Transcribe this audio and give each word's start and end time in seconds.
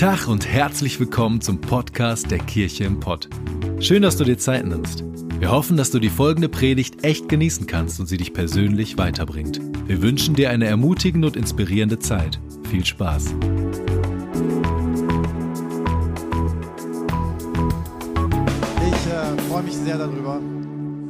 Tag 0.00 0.28
und 0.28 0.48
herzlich 0.48 0.98
willkommen 0.98 1.42
zum 1.42 1.60
Podcast 1.60 2.30
der 2.30 2.38
Kirche 2.38 2.84
im 2.84 3.00
Pott. 3.00 3.28
Schön, 3.80 4.00
dass 4.00 4.16
du 4.16 4.24
dir 4.24 4.38
Zeit 4.38 4.64
nimmst. 4.64 5.04
Wir 5.38 5.50
hoffen, 5.50 5.76
dass 5.76 5.90
du 5.90 5.98
die 5.98 6.08
folgende 6.08 6.48
Predigt 6.48 7.04
echt 7.04 7.28
genießen 7.28 7.66
kannst 7.66 8.00
und 8.00 8.06
sie 8.06 8.16
dich 8.16 8.32
persönlich 8.32 8.96
weiterbringt. 8.96 9.60
Wir 9.86 10.00
wünschen 10.00 10.34
dir 10.34 10.48
eine 10.48 10.64
ermutigende 10.64 11.26
und 11.26 11.36
inspirierende 11.36 11.98
Zeit. 11.98 12.40
Viel 12.70 12.82
Spaß. 12.82 13.26
Ich 18.86 19.06
äh, 19.06 19.38
freue 19.50 19.62
mich 19.64 19.76
sehr 19.76 19.98
darüber, 19.98 20.40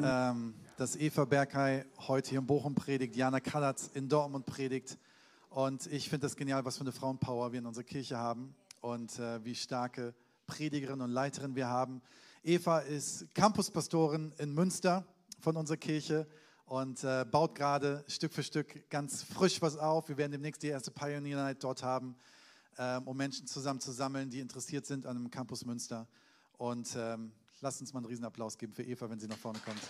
ähm, 0.02 0.54
dass 0.76 0.96
Eva 0.96 1.26
Berkay 1.26 1.84
heute 2.08 2.30
hier 2.30 2.40
in 2.40 2.46
Bochum 2.46 2.74
predigt, 2.74 3.14
Jana 3.14 3.38
Kallatz 3.38 3.88
in 3.94 4.08
Dortmund 4.08 4.46
predigt. 4.46 4.98
Und 5.48 5.86
ich 5.92 6.08
finde 6.08 6.26
das 6.26 6.34
genial, 6.34 6.64
was 6.64 6.76
für 6.76 6.82
eine 6.82 6.90
Frauenpower 6.90 7.52
wir 7.52 7.60
in 7.60 7.66
unserer 7.66 7.84
Kirche 7.84 8.18
haben 8.18 8.52
und 8.80 9.18
äh, 9.18 9.44
wie 9.44 9.54
starke 9.54 10.14
Predigerin 10.46 11.00
und 11.00 11.10
Leiterin 11.10 11.54
wir 11.54 11.68
haben. 11.68 12.02
Eva 12.42 12.80
ist 12.80 13.26
Campuspastorin 13.34 14.32
in 14.38 14.52
Münster 14.52 15.06
von 15.40 15.56
unserer 15.56 15.76
Kirche 15.76 16.26
und 16.66 17.04
äh, 17.04 17.24
baut 17.30 17.54
gerade 17.54 18.04
Stück 18.08 18.32
für 18.32 18.42
Stück 18.42 18.88
ganz 18.90 19.22
frisch 19.22 19.60
was 19.60 19.76
auf. 19.76 20.08
Wir 20.08 20.16
werden 20.16 20.32
demnächst 20.32 20.62
die 20.62 20.68
erste 20.68 20.90
Pioneer 20.90 21.36
Night 21.36 21.62
dort 21.62 21.82
haben, 21.82 22.16
ähm, 22.78 23.06
um 23.06 23.16
Menschen 23.16 23.46
zusammen 23.46 23.80
zu 23.80 23.92
sammeln, 23.92 24.30
die 24.30 24.40
interessiert 24.40 24.86
sind 24.86 25.06
an 25.06 25.16
dem 25.16 25.30
Campus 25.30 25.64
Münster. 25.64 26.06
Und 26.58 26.94
ähm, 26.96 27.32
lasst 27.60 27.80
uns 27.80 27.92
mal 27.92 27.98
einen 27.98 28.06
Riesenapplaus 28.06 28.56
geben 28.58 28.72
für 28.72 28.82
Eva, 28.82 29.10
wenn 29.10 29.20
sie 29.20 29.28
nach 29.28 29.38
vorne 29.38 29.58
kommt. 29.60 29.80
Ja, 29.82 29.88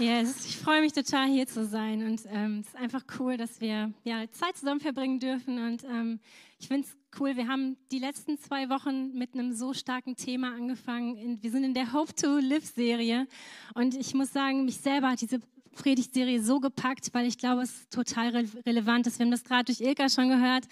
yes, 0.00 0.46
ich 0.46 0.56
freue 0.56 0.80
mich 0.80 0.92
total 0.92 1.28
hier 1.28 1.46
zu 1.46 1.64
sein 1.66 2.02
und 2.04 2.22
ähm, 2.30 2.60
es 2.60 2.68
ist 2.68 2.76
einfach 2.76 3.04
cool, 3.18 3.36
dass 3.36 3.60
wir 3.60 3.92
ja, 4.04 4.24
Zeit 4.32 4.56
zusammen 4.56 4.80
verbringen 4.80 5.18
dürfen 5.18 5.58
und 5.58 5.84
ähm, 5.84 6.20
ich 6.58 6.68
finde 6.68 6.86
es 6.86 7.20
cool, 7.20 7.36
wir 7.36 7.48
haben 7.48 7.76
die 7.90 7.98
letzten 7.98 8.38
zwei 8.38 8.68
Wochen 8.68 9.12
mit 9.12 9.34
einem 9.34 9.52
so 9.52 9.72
starken 9.72 10.16
Thema 10.16 10.54
angefangen. 10.54 11.42
Wir 11.42 11.50
sind 11.50 11.64
in 11.64 11.74
der 11.74 11.92
Hope 11.92 12.14
to 12.14 12.38
Live 12.38 12.64
Serie 12.64 13.26
und 13.74 13.94
ich 13.94 14.14
muss 14.14 14.32
sagen, 14.32 14.64
mich 14.64 14.76
selber 14.76 15.10
hat 15.10 15.20
diese 15.20 15.40
Predigtserie 15.74 16.42
so 16.42 16.60
gepackt, 16.60 17.10
weil 17.12 17.26
ich 17.26 17.38
glaube, 17.38 17.62
es 17.62 17.70
ist 17.70 17.92
total 17.92 18.28
re 18.30 18.44
relevant 18.66 19.06
ist. 19.06 19.18
Wir 19.18 19.24
haben 19.24 19.30
das 19.30 19.44
gerade 19.44 19.64
durch 19.64 19.80
Ilka 19.80 20.08
schon 20.08 20.28
gehört. 20.28 20.64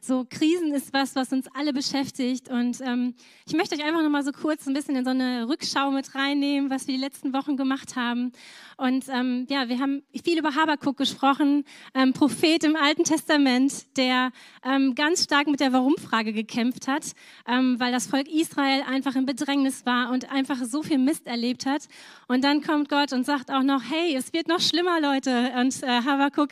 So 0.00 0.26
Krisen 0.28 0.72
ist 0.72 0.92
was, 0.92 1.14
was 1.16 1.32
uns 1.32 1.46
alle 1.54 1.72
beschäftigt. 1.72 2.48
Und 2.48 2.80
ähm, 2.80 3.14
ich 3.46 3.54
möchte 3.54 3.74
euch 3.74 3.84
einfach 3.84 4.02
noch 4.02 4.10
mal 4.10 4.24
so 4.24 4.32
kurz 4.32 4.66
ein 4.66 4.74
bisschen 4.74 4.96
in 4.96 5.04
so 5.04 5.10
eine 5.10 5.48
Rückschau 5.48 5.90
mit 5.90 6.14
reinnehmen, 6.14 6.70
was 6.70 6.86
wir 6.86 6.94
die 6.94 7.00
letzten 7.00 7.32
Wochen 7.32 7.56
gemacht 7.56 7.96
haben. 7.96 8.32
Und 8.76 9.06
ähm, 9.08 9.46
ja, 9.48 9.68
wir 9.68 9.78
haben 9.78 10.02
viel 10.22 10.38
über 10.38 10.54
Habakuk 10.54 10.96
gesprochen, 10.96 11.64
ähm, 11.94 12.12
Prophet 12.12 12.62
im 12.64 12.76
Alten 12.76 13.04
Testament, 13.04 13.96
der 13.96 14.32
ähm, 14.64 14.94
ganz 14.94 15.24
stark 15.24 15.46
mit 15.46 15.60
der 15.60 15.72
Warum-Frage 15.72 16.32
gekämpft 16.32 16.86
hat, 16.86 17.12
ähm, 17.46 17.80
weil 17.80 17.92
das 17.92 18.06
Volk 18.06 18.28
Israel 18.28 18.82
einfach 18.82 19.16
in 19.16 19.26
Bedrängnis 19.26 19.86
war 19.86 20.10
und 20.10 20.30
einfach 20.30 20.62
so 20.64 20.82
viel 20.82 20.98
Mist 20.98 21.26
erlebt 21.26 21.66
hat. 21.66 21.88
Und 22.28 22.44
dann 22.44 22.62
kommt 22.62 22.88
Gott 22.88 23.12
und 23.12 23.24
sagt 23.24 23.50
auch 23.50 23.62
noch, 23.62 23.82
hey, 23.82 24.14
es 24.14 24.32
wird 24.32 24.45
noch 24.48 24.60
schlimmer, 24.60 25.00
Leute. 25.00 25.52
Und 25.56 25.82
äh, 25.82 26.02
Habakuk 26.02 26.50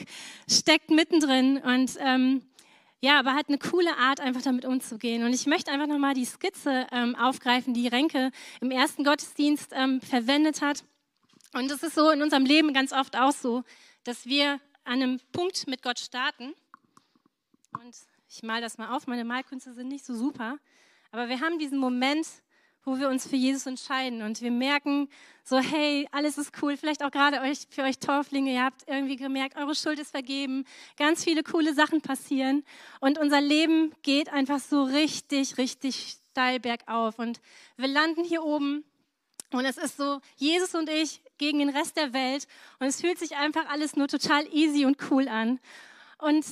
steckt 0.49 0.91
mittendrin 0.91 1.59
und 1.59 1.97
ähm, 2.01 2.43
ja, 3.01 3.19
aber 3.19 3.35
hat 3.35 3.49
eine 3.49 3.59
coole 3.59 3.97
Art, 3.99 4.21
einfach 4.21 4.41
damit 4.41 4.65
umzugehen. 4.65 5.25
Und 5.25 5.35
ich 5.35 5.47
möchte 5.47 5.71
einfach 5.71 5.87
nochmal 5.87 6.15
die 6.15 6.25
Skizze 6.25 6.87
ähm, 6.91 7.15
aufgreifen, 7.17 7.75
die 7.75 7.87
Renke 7.87 8.31
im 8.63 8.71
ersten 8.71 9.05
Gottesdienst 9.05 9.73
ähm, 9.75 10.01
verwendet 10.01 10.63
hat. 10.63 10.85
Und 11.53 11.71
es 11.71 11.83
ist 11.83 11.95
so 11.95 12.11
in 12.11 12.23
unserem 12.23 12.47
Leben 12.47 12.73
ganz 12.73 12.93
oft 12.93 13.17
auch 13.17 13.33
so, 13.33 13.63
dass 14.05 14.25
wir 14.25 14.59
an 14.85 15.03
einem 15.03 15.21
Punkt 15.33 15.67
mit 15.67 15.83
Gott 15.83 15.99
starten. 15.99 16.55
Und 17.73 17.95
ich 18.29 18.43
mal 18.43 18.63
das 18.63 18.79
mal 18.79 18.97
auf, 18.97 19.07
meine 19.07 19.25
Malkünste 19.25 19.75
sind 19.75 19.89
nicht 19.89 20.07
so 20.07 20.15
super. 20.15 20.59
Aber 21.11 21.29
wir 21.29 21.41
haben 21.41 21.59
diesen 21.59 21.79
Moment, 21.79 22.27
wo 22.85 22.99
wir 22.99 23.09
uns 23.09 23.27
für 23.27 23.37
Jesus 23.37 23.67
entscheiden 23.67 24.23
und 24.23 24.41
wir 24.43 24.51
merken 24.51 25.09
so, 25.43 25.59
hey, 25.59 26.09
alles 26.13 26.39
ist 26.39 26.53
cool. 26.63 26.77
Vielleicht 26.77 27.03
auch 27.03 27.11
gerade 27.11 27.41
euch, 27.41 27.67
für 27.71 27.83
euch 27.83 27.99
Torflinge, 27.99 28.53
ihr 28.53 28.65
habt 28.65 28.83
irgendwie 28.87 29.17
gemerkt, 29.17 29.57
eure 29.57 29.75
Schuld 29.75 29.99
ist 29.99 30.11
vergeben. 30.11 30.65
Ganz 30.97 31.25
viele 31.25 31.43
coole 31.43 31.75
Sachen 31.75 32.01
passieren 32.01 32.65
und 33.01 33.19
unser 33.19 33.41
Leben 33.41 33.93
geht 34.03 34.31
einfach 34.31 34.59
so 34.59 34.85
richtig, 34.85 35.59
richtig 35.59 36.17
steil 36.31 36.61
bergauf 36.61 37.19
und 37.19 37.41
wir 37.77 37.89
landen 37.89 38.25
hier 38.25 38.43
oben 38.43 38.85
und 39.55 39.65
es 39.67 39.77
ist 39.77 39.97
so, 39.97 40.21
Jesus 40.37 40.75
und 40.75 40.89
ich 40.89 41.21
gegen 41.39 41.61
den 41.61 41.69
Rest 41.69 41.97
der 41.97 42.13
Welt 42.13 42.49
und 42.81 42.87
es 42.87 43.01
fühlt 43.01 43.19
sich 43.19 43.37
einfach 43.37 43.69
alles 43.69 43.97
nur 43.97 44.09
total 44.09 44.47
easy 44.53 44.85
und 44.85 44.99
cool 45.11 45.29
an. 45.29 45.61
Und 46.19 46.45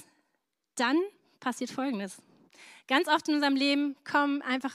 dann 0.77 0.99
passiert 1.41 1.71
Folgendes. 1.71 2.23
Ganz 2.87 3.09
oft 3.09 3.29
in 3.29 3.35
unserem 3.35 3.57
Leben 3.57 3.97
kommen 4.05 4.43
einfach 4.43 4.75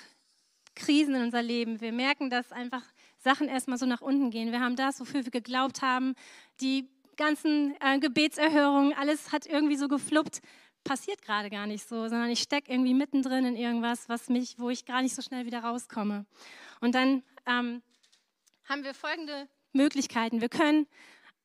Krisen 0.77 1.15
in 1.15 1.23
unser 1.23 1.41
Leben. 1.41 1.81
Wir 1.81 1.91
merken, 1.91 2.29
dass 2.29 2.51
einfach 2.51 2.83
Sachen 3.17 3.49
erstmal 3.49 3.77
so 3.77 3.85
nach 3.85 4.01
unten 4.01 4.31
gehen. 4.31 4.51
Wir 4.51 4.61
haben 4.61 4.75
das, 4.75 4.99
wofür 4.99 5.25
wir 5.25 5.31
geglaubt 5.31 5.81
haben, 5.81 6.13
die 6.61 6.87
ganzen 7.17 7.75
äh, 7.81 7.99
Gebetserhörungen, 7.99 8.93
alles 8.93 9.31
hat 9.31 9.45
irgendwie 9.45 9.75
so 9.75 9.87
gefluppt. 9.87 10.41
Passiert 10.83 11.21
gerade 11.21 11.49
gar 11.49 11.67
nicht 11.67 11.87
so, 11.87 12.07
sondern 12.07 12.29
ich 12.29 12.39
stecke 12.39 12.71
irgendwie 12.71 12.93
mittendrin 12.93 13.43
in 13.43 13.55
irgendwas, 13.57 14.07
was 14.07 14.29
mich, 14.29 14.57
wo 14.57 14.69
ich 14.69 14.85
gar 14.85 15.01
nicht 15.01 15.15
so 15.15 15.21
schnell 15.21 15.45
wieder 15.45 15.59
rauskomme. 15.59 16.25
Und 16.79 16.95
dann 16.95 17.23
ähm, 17.45 17.81
haben 18.69 18.83
wir 18.83 18.93
folgende 18.93 19.49
Möglichkeiten. 19.73 20.39
Wir 20.39 20.49
können 20.49 20.87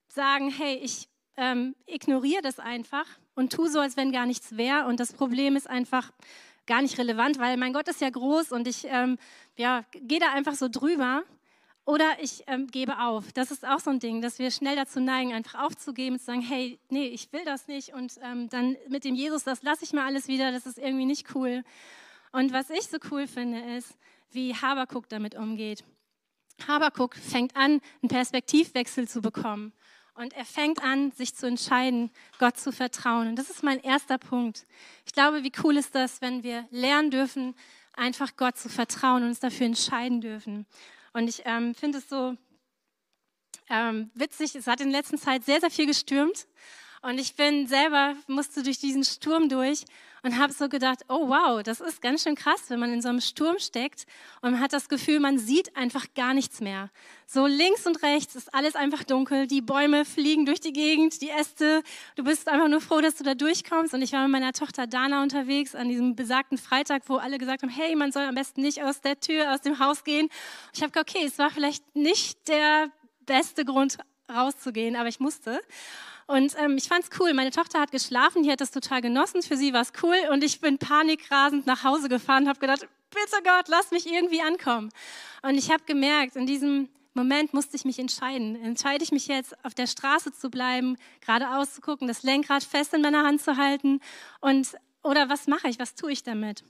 sagen, 0.07 0.51
hey, 0.51 0.77
ich 0.77 1.09
ähm, 1.37 1.75
ignoriere 1.87 2.43
das 2.43 2.59
einfach 2.59 3.07
und 3.35 3.53
tu 3.53 3.67
so, 3.67 3.81
als 3.81 3.97
wenn 3.97 4.13
gar 4.13 4.27
nichts 4.27 4.57
wäre. 4.57 4.87
Und 4.87 5.01
das 5.01 5.13
Problem 5.13 5.57
ist 5.57 5.69
einfach, 5.69 6.13
gar 6.67 6.83
nicht 6.83 6.99
relevant, 6.99 7.39
weil 7.39 7.57
mein 7.57 7.73
Gott 7.73 7.89
ist 7.89 8.01
ja 8.01 8.11
groß 8.11 8.53
und 8.53 8.69
ich 8.69 8.85
ähm, 8.85 9.19
ja, 9.57 9.85
gehe 9.93 10.21
da 10.21 10.33
einfach 10.33 10.55
so 10.55 10.69
drüber. 10.69 11.23
Oder 11.85 12.05
ich 12.21 12.45
ähm, 12.47 12.69
gebe 12.69 13.01
auf. 13.01 13.33
Das 13.33 13.51
ist 13.51 13.67
auch 13.67 13.81
so 13.81 13.91
ein 13.91 13.99
Ding, 13.99 14.23
dass 14.23 14.39
wir 14.39 14.53
schnell 14.53 14.77
dazu 14.77 15.01
neigen, 15.01 15.33
einfach 15.33 15.61
aufzugeben 15.61 16.15
und 16.15 16.21
zu 16.21 16.27
sagen, 16.27 16.41
hey, 16.41 16.79
nee, 16.91 17.07
ich 17.07 17.33
will 17.33 17.45
das 17.45 17.67
nicht. 17.67 17.93
Und 17.93 18.15
ähm, 18.23 18.49
dann 18.49 18.77
mit 18.89 19.05
dem 19.05 19.17
Jesus, 19.17 19.43
das 19.43 19.65
lasse 19.65 19.85
ich 19.85 19.93
mal 19.93 20.07
alles 20.07 20.29
wieder, 20.29 20.53
das 20.53 20.67
ist 20.67 20.79
irgendwie 20.79 21.07
nicht 21.07 21.35
cool. 21.35 21.65
Und 22.31 22.53
was 22.53 22.71
ich 22.71 22.83
so 22.83 22.99
cool 23.11 23.27
finde, 23.27 23.59
ist, 23.77 23.99
wie 24.31 24.55
Habakuk 24.55 25.09
damit 25.09 25.35
umgeht. 25.35 25.85
Habakuk 26.69 27.17
fängt 27.17 27.57
an, 27.57 27.81
einen 28.01 28.09
Perspektivwechsel 28.09 29.09
zu 29.09 29.21
bekommen. 29.21 29.73
Und 30.15 30.35
er 30.35 30.45
fängt 30.45 30.83
an, 30.83 31.11
sich 31.13 31.35
zu 31.35 31.47
entscheiden, 31.47 32.11
Gott 32.39 32.59
zu 32.59 32.71
vertrauen. 32.71 33.29
Und 33.29 33.37
das 33.37 33.49
ist 33.49 33.63
mein 33.63 33.81
erster 33.81 34.19
Punkt. 34.19 34.67
Ich 35.07 35.13
glaube, 35.13 35.43
wie 35.43 35.53
cool 35.65 35.77
ist 35.77 35.95
das, 35.95 36.21
wenn 36.21 36.43
wir 36.43 36.67
lernen 36.71 37.11
dürfen, 37.11 37.55
einfach 37.95 38.37
Gott 38.37 38.59
zu 38.59 38.69
vertrauen 38.69 39.23
und 39.23 39.31
uns 39.31 39.41
dafür 39.41 39.67
entscheiden 39.67 40.21
dürfen. 40.21 40.67
Und 41.15 41.29
ich 41.29 41.43
ähm, 41.45 41.75
finde 41.75 41.99
es 41.99 42.09
so 42.09 42.37
ähm, 43.71 44.11
witzig, 44.15 44.55
es 44.55 44.67
hat 44.67 44.81
in 44.81 44.91
letzter 44.91 45.17
Zeit 45.17 45.45
sehr, 45.45 45.61
sehr 45.61 45.71
viel 45.71 45.87
gestürmt. 45.87 46.47
Und 47.01 47.19
ich 47.19 47.35
bin 47.35 47.67
selber, 47.67 48.15
musste 48.27 48.63
durch 48.63 48.79
diesen 48.79 49.05
Sturm 49.05 49.49
durch 49.49 49.85
und 50.23 50.39
habe 50.39 50.53
so 50.53 50.69
gedacht, 50.69 51.01
oh 51.09 51.29
wow, 51.29 51.63
das 51.63 51.81
ist 51.81 52.01
ganz 52.01 52.23
schön 52.23 52.35
krass, 52.35 52.65
wenn 52.69 52.79
man 52.79 52.93
in 52.93 53.03
so 53.03 53.09
einem 53.09 53.21
Sturm 53.21 53.59
steckt 53.59 54.07
und 54.41 54.53
man 54.53 54.61
hat 54.61 54.73
das 54.73 54.89
Gefühl, 54.89 55.21
man 55.21 55.39
sieht 55.39 55.77
einfach 55.77 56.07
gar 56.15 56.35
nichts 56.35 56.61
mehr. 56.61 56.91
So 57.27 57.47
links 57.47 57.87
und 57.87 58.03
rechts 58.03 58.37
ist 58.37 58.55
alles 58.55 58.77
einfach 58.77 59.05
dunkel, 59.05 59.47
die 59.47 59.61
Bäume 59.61 60.05
fliegen 60.05 60.47
durch 60.47 60.61
die 60.61 60.73
Gegend, 60.73 61.21
die 61.23 61.31
Äste, 61.31 61.83
du 62.17 62.25
bist 62.25 62.49
einfach 62.49 62.69
nur 62.69 62.81
froh, 62.81 63.01
dass 63.01 63.17
du 63.17 63.25
da 63.25 63.35
durchkommst. 63.35 63.95
Und 63.95 64.03
ich 64.03 64.13
war 64.13 64.23
mit 64.23 64.33
meiner 64.33 64.53
Tochter 64.53 64.87
Dana 64.87 65.23
unterwegs 65.23 65.75
an 65.75 65.89
diesem 65.89 66.15
besagten 66.15 66.59
Freitag, 66.59 67.03
wo 67.07 67.17
alle 67.17 67.39
gesagt 67.39 67.63
haben, 67.63 67.71
hey, 67.71 67.97
man 67.97 68.13
soll 68.13 68.25
am 68.25 68.35
besten 68.35 68.61
nicht 68.61 68.83
aus 68.83 69.01
der 69.01 69.19
Tür, 69.19 69.53
aus 69.53 69.63
dem 69.63 69.79
Haus 69.79 70.05
gehen. 70.05 70.27
Und 70.27 70.33
ich 70.75 70.83
habe 70.83 70.93
gedacht, 70.93 71.11
okay, 71.11 71.25
es 71.27 71.39
war 71.39 71.51
vielleicht 71.51 71.97
nicht 71.97 72.49
der 72.49 72.91
beste 73.25 73.65
Grund 73.65 73.99
rauszugehen, 74.33 74.97
aber 74.97 75.09
ich 75.09 75.21
musste. 75.21 75.61
Und 76.27 76.55
ähm, 76.59 76.77
ich 76.77 76.89
fand's 76.89 77.11
cool. 77.19 77.35
Meine 77.35 77.51
Tochter 77.51 77.81
hat 77.81 77.91
geschlafen, 77.91 78.43
die 78.43 78.51
hat 78.51 78.61
das 78.61 78.71
total 78.71 79.01
genossen. 79.01 79.43
Für 79.43 79.57
sie 79.57 79.73
war's 79.73 79.93
cool. 80.03 80.17
Und 80.31 80.45
ich 80.45 80.61
bin 80.61 80.79
panikrasend 80.79 81.67
nach 81.67 81.85
Hause 81.85 82.09
gefahren 82.09 82.45
und 82.45 82.49
habe 82.49 82.61
gedacht, 82.61 82.87
bitte 83.11 83.43
Gott, 83.45 83.69
lass 83.69 83.91
mich 83.91 84.07
irgendwie 84.07 84.43
ankommen. 84.43 84.91
Und 85.43 85.57
ich 85.57 85.71
habe 85.71 85.85
gemerkt, 85.85 86.37
in 86.37 86.47
diesem 86.47 86.89
Moment 87.15 87.53
musste 87.53 87.77
ich 87.77 87.85
mich 87.85 87.99
entscheiden. 87.99 88.57
Entscheide 88.63 89.05
ich 89.05 89.13
mich 89.13 89.27
jetzt, 89.27 89.55
auf 89.65 89.75
der 89.75 89.87
Straße 89.87 90.33
zu 90.33 90.51
bleiben, 90.51 90.97
geradeaus 91.21 91.75
zu 91.75 91.81
gucken, 91.81 92.09
das 92.09 92.23
Lenkrad 92.23 92.65
fest 92.65 92.95
in 92.95 93.03
meiner 93.03 93.25
Hand 93.25 93.43
zu 93.43 93.57
halten 93.57 94.01
und 94.41 94.69
oder 95.03 95.29
was 95.29 95.47
mache 95.47 95.69
ich, 95.69 95.79
was 95.79 95.95
tue 95.95 96.13
ich 96.13 96.23
damit? 96.23 96.65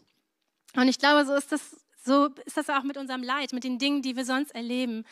Und 0.74 0.88
ich 0.88 0.98
glaube, 0.98 1.26
so 1.26 1.34
ist 1.34 1.52
das, 1.52 1.76
so 2.02 2.30
ist 2.46 2.56
das 2.56 2.70
auch 2.70 2.82
mit 2.82 2.96
unserem 2.96 3.22
Leid, 3.22 3.52
mit 3.52 3.62
den 3.62 3.78
Dingen, 3.78 4.02
die 4.02 4.16
wir 4.16 4.24
sonst 4.24 4.54
erleben 4.54 5.04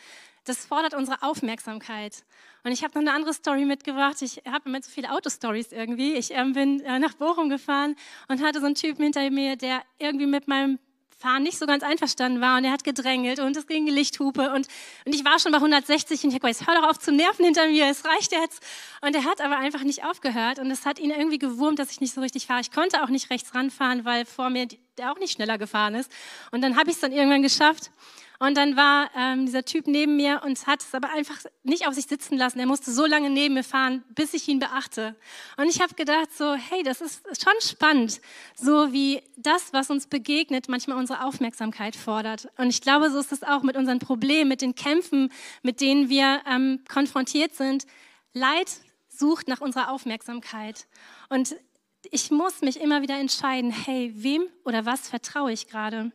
das 0.45 0.65
fordert 0.65 0.93
unsere 0.93 1.21
Aufmerksamkeit. 1.21 2.23
Und 2.63 2.71
ich 2.71 2.83
habe 2.83 2.93
noch 2.93 3.01
eine 3.01 3.13
andere 3.13 3.33
Story 3.33 3.65
mitgebracht. 3.65 4.21
Ich 4.21 4.41
habe 4.45 4.69
immer 4.69 4.81
so 4.81 4.89
viele 4.89 5.11
Autostories 5.11 5.71
irgendwie. 5.71 6.13
Ich 6.13 6.31
ähm, 6.31 6.53
bin 6.53 6.79
äh, 6.81 6.99
nach 6.99 7.13
Bochum 7.13 7.49
gefahren 7.49 7.95
und 8.27 8.43
hatte 8.43 8.59
so 8.59 8.65
einen 8.65 8.75
Typen 8.75 9.03
hinter 9.03 9.29
mir, 9.29 9.55
der 9.55 9.81
irgendwie 9.99 10.27
mit 10.27 10.47
meinem 10.47 10.79
Fahren 11.21 11.43
nicht 11.43 11.59
so 11.59 11.67
ganz 11.67 11.83
einverstanden 11.83 12.41
war 12.41 12.57
und 12.57 12.63
er 12.63 12.71
hat 12.71 12.83
gedrängelt 12.83 13.39
und 13.39 13.55
es 13.55 13.67
ging 13.67 13.85
Lichthupe 13.85 14.51
und, 14.53 14.67
und 15.05 15.13
ich 15.13 15.23
war 15.23 15.37
schon 15.37 15.51
bei 15.51 15.59
160 15.59 16.23
und 16.23 16.29
ich 16.31 16.35
habe 16.35 16.47
gesagt, 16.47 16.67
hör 16.67 16.81
doch 16.81 16.89
auf 16.89 16.97
zu 16.97 17.11
nerven 17.11 17.45
hinter 17.45 17.67
mir, 17.67 17.85
es 17.91 18.03
reicht 18.05 18.31
jetzt. 18.31 18.63
Und 19.01 19.15
er 19.15 19.23
hat 19.25 19.39
aber 19.39 19.57
einfach 19.57 19.83
nicht 19.83 20.03
aufgehört 20.03 20.57
und 20.57 20.71
es 20.71 20.83
hat 20.85 20.97
ihn 20.97 21.11
irgendwie 21.11 21.37
gewurmt, 21.37 21.77
dass 21.77 21.91
ich 21.91 22.01
nicht 22.01 22.15
so 22.15 22.21
richtig 22.21 22.47
fahre. 22.47 22.61
Ich 22.61 22.71
konnte 22.71 23.03
auch 23.03 23.09
nicht 23.09 23.29
rechts 23.29 23.53
ranfahren, 23.53 24.03
weil 24.03 24.25
vor 24.25 24.49
mir 24.49 24.67
der 24.97 25.11
auch 25.11 25.19
nicht 25.19 25.33
schneller 25.33 25.59
gefahren 25.59 25.93
ist. 25.93 26.11
Und 26.51 26.61
dann 26.61 26.75
habe 26.75 26.89
ich 26.89 26.95
es 26.95 27.01
dann 27.01 27.11
irgendwann 27.11 27.43
geschafft 27.43 27.91
und 28.41 28.57
dann 28.57 28.75
war 28.75 29.11
ähm, 29.15 29.45
dieser 29.45 29.63
Typ 29.63 29.85
neben 29.85 30.15
mir 30.15 30.41
und 30.43 30.65
hat 30.65 30.81
es 30.81 30.95
aber 30.95 31.11
einfach 31.11 31.37
nicht 31.61 31.87
auf 31.87 31.93
sich 31.93 32.07
sitzen 32.07 32.39
lassen. 32.39 32.59
Er 32.59 32.65
musste 32.65 32.91
so 32.91 33.05
lange 33.05 33.29
neben 33.29 33.53
mir 33.53 33.63
fahren, 33.63 34.03
bis 34.15 34.33
ich 34.33 34.47
ihn 34.47 34.57
beachte. 34.57 35.15
Und 35.57 35.69
ich 35.69 35.79
habe 35.79 35.93
gedacht 35.93 36.35
so, 36.35 36.55
hey, 36.55 36.81
das 36.81 37.01
ist 37.01 37.21
schon 37.39 37.53
spannend, 37.61 38.19
so 38.55 38.91
wie 38.91 39.21
das, 39.37 39.73
was 39.73 39.91
uns 39.91 40.07
begegnet, 40.07 40.69
manchmal 40.69 40.97
unsere 40.97 41.23
Aufmerksamkeit 41.23 41.95
fordert. 41.95 42.47
Und 42.57 42.69
ich 42.69 42.81
glaube, 42.81 43.11
so 43.11 43.19
ist 43.19 43.31
es 43.31 43.43
auch 43.43 43.61
mit 43.61 43.77
unseren 43.77 43.99
Problemen, 43.99 44.49
mit 44.49 44.63
den 44.63 44.73
Kämpfen, 44.73 45.31
mit 45.61 45.79
denen 45.79 46.09
wir 46.09 46.41
ähm, 46.49 46.79
konfrontiert 46.91 47.53
sind. 47.53 47.85
Leid 48.33 48.71
sucht 49.07 49.49
nach 49.49 49.61
unserer 49.61 49.91
Aufmerksamkeit. 49.91 50.87
Und 51.29 51.55
ich 52.09 52.31
muss 52.31 52.61
mich 52.61 52.81
immer 52.81 53.03
wieder 53.03 53.19
entscheiden, 53.19 53.69
hey, 53.69 54.11
wem 54.15 54.41
oder 54.65 54.87
was 54.87 55.09
vertraue 55.09 55.51
ich 55.51 55.67
gerade? 55.67 56.11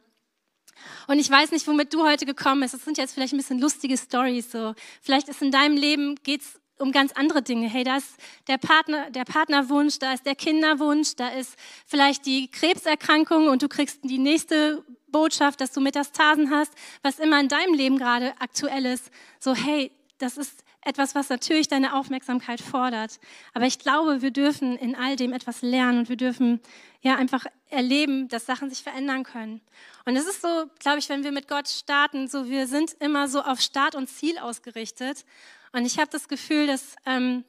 Und 1.06 1.18
ich 1.18 1.30
weiß 1.30 1.52
nicht, 1.52 1.66
womit 1.66 1.92
du 1.94 2.04
heute 2.04 2.26
gekommen 2.26 2.60
bist. 2.60 2.74
Das 2.74 2.84
sind 2.84 2.98
jetzt 2.98 3.14
vielleicht 3.14 3.32
ein 3.32 3.38
bisschen 3.38 3.60
lustige 3.60 3.96
Stories. 3.96 4.50
So, 4.50 4.74
vielleicht 5.02 5.28
ist 5.28 5.42
in 5.42 5.50
deinem 5.50 5.76
Leben 5.76 6.16
geht's 6.22 6.60
um 6.78 6.92
ganz 6.92 7.12
andere 7.12 7.42
Dinge. 7.42 7.68
Hey, 7.68 7.84
da 7.84 7.96
ist 7.96 8.16
der 8.48 8.58
Partner, 8.58 9.10
der 9.10 9.24
Partnerwunsch, 9.24 9.98
da 9.98 10.12
ist 10.12 10.26
der 10.26 10.34
Kinderwunsch, 10.34 11.16
da 11.16 11.28
ist 11.28 11.56
vielleicht 11.86 12.26
die 12.26 12.50
Krebserkrankung 12.50 13.48
und 13.48 13.62
du 13.62 13.68
kriegst 13.68 14.00
die 14.04 14.18
nächste 14.18 14.84
Botschaft, 15.08 15.60
dass 15.60 15.72
du 15.72 15.80
Metastasen 15.80 16.50
hast, 16.50 16.72
was 17.02 17.18
immer 17.18 17.40
in 17.40 17.48
deinem 17.48 17.74
Leben 17.74 17.98
gerade 17.98 18.34
aktuell 18.38 18.84
ist. 18.84 19.10
So, 19.40 19.54
hey, 19.54 19.90
das 20.18 20.36
ist 20.36 20.64
etwas, 20.82 21.14
was 21.14 21.28
natürlich 21.28 21.68
deine 21.68 21.94
Aufmerksamkeit 21.94 22.60
fordert. 22.60 23.18
Aber 23.54 23.66
ich 23.66 23.78
glaube, 23.78 24.22
wir 24.22 24.30
dürfen 24.30 24.76
in 24.76 24.94
all 24.94 25.16
dem 25.16 25.32
etwas 25.32 25.62
lernen 25.62 26.00
und 26.00 26.08
wir 26.08 26.16
dürfen 26.16 26.60
ja 27.00 27.16
einfach 27.16 27.46
erleben, 27.68 28.28
dass 28.28 28.46
Sachen 28.46 28.70
sich 28.70 28.82
verändern 28.82 29.24
können. 29.24 29.60
Und 30.04 30.16
es 30.16 30.26
ist 30.26 30.42
so, 30.42 30.66
glaube 30.78 30.98
ich, 30.98 31.08
wenn 31.08 31.24
wir 31.24 31.32
mit 31.32 31.48
Gott 31.48 31.68
starten, 31.68 32.28
so 32.28 32.48
wir 32.48 32.66
sind 32.66 32.92
immer 33.00 33.28
so 33.28 33.42
auf 33.42 33.60
Start 33.60 33.94
und 33.94 34.08
Ziel 34.08 34.38
ausgerichtet. 34.38 35.24
Und 35.72 35.84
ich 35.84 35.98
habe 35.98 36.10
das 36.10 36.28
Gefühl, 36.28 36.66
dass 36.66 36.96
ähm, 37.06 37.44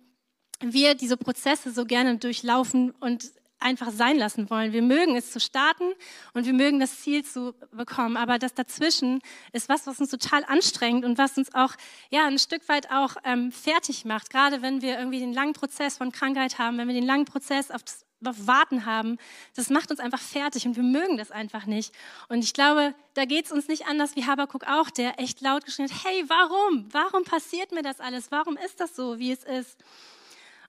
wir 0.59 0.95
diese 0.95 1.17
Prozesse 1.17 1.71
so 1.71 1.85
gerne 1.85 2.17
durchlaufen 2.17 2.91
und 2.99 3.31
einfach 3.59 3.91
sein 3.91 4.17
lassen 4.17 4.49
wollen. 4.49 4.71
Wir 4.71 4.81
mögen 4.81 5.15
es 5.15 5.31
zu 5.31 5.39
starten 5.39 5.91
und 6.33 6.45
wir 6.45 6.53
mögen 6.53 6.79
das 6.79 7.01
Ziel 7.01 7.23
zu 7.23 7.53
bekommen, 7.71 8.17
aber 8.17 8.39
das 8.39 8.53
dazwischen 8.53 9.21
ist 9.51 9.69
was, 9.69 9.87
was 9.87 9.99
uns 9.99 10.11
total 10.11 10.43
anstrengt 10.45 11.03
und 11.05 11.17
was 11.17 11.37
uns 11.37 11.53
auch 11.53 11.73
ja 12.09 12.25
ein 12.27 12.39
Stück 12.39 12.67
weit 12.69 12.91
auch 12.91 13.15
ähm, 13.23 13.51
fertig 13.51 14.05
macht. 14.05 14.29
Gerade 14.29 14.61
wenn 14.61 14.81
wir 14.81 14.97
irgendwie 14.97 15.19
den 15.19 15.33
langen 15.33 15.53
Prozess 15.53 15.97
von 15.97 16.11
Krankheit 16.11 16.59
haben, 16.59 16.77
wenn 16.77 16.87
wir 16.87 16.95
den 16.95 17.05
langen 17.05 17.25
Prozess 17.25 17.71
auf, 17.71 17.83
das, 17.83 18.05
auf 18.23 18.47
Warten 18.47 18.85
haben, 18.85 19.17
das 19.55 19.69
macht 19.69 19.89
uns 19.89 19.99
einfach 19.99 20.21
fertig 20.21 20.65
und 20.67 20.75
wir 20.75 20.83
mögen 20.83 21.17
das 21.17 21.31
einfach 21.31 21.65
nicht. 21.65 21.93
Und 22.29 22.43
ich 22.43 22.53
glaube, 22.53 22.93
da 23.15 23.25
geht 23.25 23.45
es 23.45 23.51
uns 23.51 23.67
nicht 23.67 23.87
anders 23.87 24.15
wie 24.15 24.25
Habakuk 24.25 24.65
auch, 24.67 24.89
der 24.91 25.19
echt 25.19 25.41
laut 25.41 25.65
geschrien 25.65 25.89
hat: 25.89 26.05
Hey, 26.05 26.23
warum? 26.27 26.87
Warum 26.91 27.23
passiert 27.23 27.71
mir 27.71 27.81
das 27.81 27.99
alles? 27.99 28.31
Warum 28.31 28.55
ist 28.57 28.79
das 28.79 28.95
so, 28.95 29.17
wie 29.17 29.31
es 29.31 29.43
ist? 29.43 29.77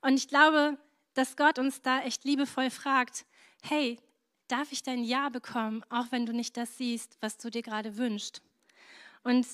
Und 0.00 0.14
ich 0.14 0.28
glaube, 0.28 0.78
dass 1.18 1.36
Gott 1.36 1.58
uns 1.58 1.82
da 1.82 2.00
echt 2.02 2.24
liebevoll 2.24 2.70
fragt, 2.70 3.26
hey, 3.62 3.98
darf 4.46 4.70
ich 4.70 4.84
dein 4.84 5.02
Ja 5.02 5.28
bekommen, 5.28 5.82
auch 5.90 6.06
wenn 6.10 6.26
du 6.26 6.32
nicht 6.32 6.56
das 6.56 6.78
siehst, 6.78 7.18
was 7.20 7.38
du 7.38 7.50
dir 7.50 7.62
gerade 7.62 7.96
wünschst? 7.96 8.40
Und 9.24 9.46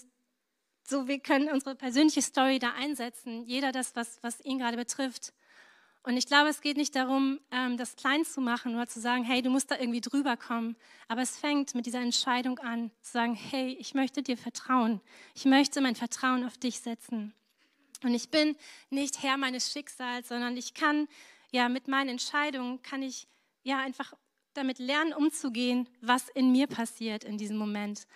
so, 0.86 1.08
wir 1.08 1.18
können 1.20 1.48
unsere 1.48 1.74
persönliche 1.74 2.20
Story 2.20 2.58
da 2.58 2.74
einsetzen, 2.74 3.44
jeder 3.44 3.72
das, 3.72 3.96
was, 3.96 4.22
was 4.22 4.40
ihn 4.44 4.58
gerade 4.58 4.76
betrifft. 4.76 5.32
Und 6.02 6.18
ich 6.18 6.26
glaube, 6.26 6.50
es 6.50 6.60
geht 6.60 6.76
nicht 6.76 6.94
darum, 6.94 7.40
ähm, 7.50 7.78
das 7.78 7.96
klein 7.96 8.26
zu 8.26 8.42
machen 8.42 8.74
oder 8.74 8.86
zu 8.86 9.00
sagen, 9.00 9.24
hey, 9.24 9.40
du 9.40 9.48
musst 9.48 9.70
da 9.70 9.78
irgendwie 9.78 10.02
drüber 10.02 10.36
kommen. 10.36 10.76
Aber 11.08 11.22
es 11.22 11.38
fängt 11.38 11.74
mit 11.74 11.86
dieser 11.86 12.02
Entscheidung 12.02 12.58
an, 12.58 12.90
zu 13.00 13.12
sagen, 13.12 13.34
hey, 13.34 13.74
ich 13.80 13.94
möchte 13.94 14.22
dir 14.22 14.36
vertrauen. 14.36 15.00
Ich 15.34 15.46
möchte 15.46 15.80
mein 15.80 15.96
Vertrauen 15.96 16.44
auf 16.44 16.58
dich 16.58 16.80
setzen. 16.80 17.32
Und 18.02 18.12
ich 18.12 18.28
bin 18.28 18.54
nicht 18.90 19.22
Herr 19.22 19.38
meines 19.38 19.72
Schicksals, 19.72 20.28
sondern 20.28 20.58
ich 20.58 20.74
kann 20.74 21.08
ja, 21.54 21.68
mit 21.68 21.86
meinen 21.86 22.08
Entscheidungen 22.08 22.82
kann 22.82 23.00
ich 23.00 23.28
ja 23.62 23.78
einfach 23.78 24.12
damit 24.54 24.80
lernen, 24.80 25.12
umzugehen, 25.12 25.88
was 26.00 26.28
in 26.28 26.50
mir 26.50 26.66
passiert 26.66 27.22
in 27.22 27.38
diesem 27.38 27.56
Moment. 27.56 28.08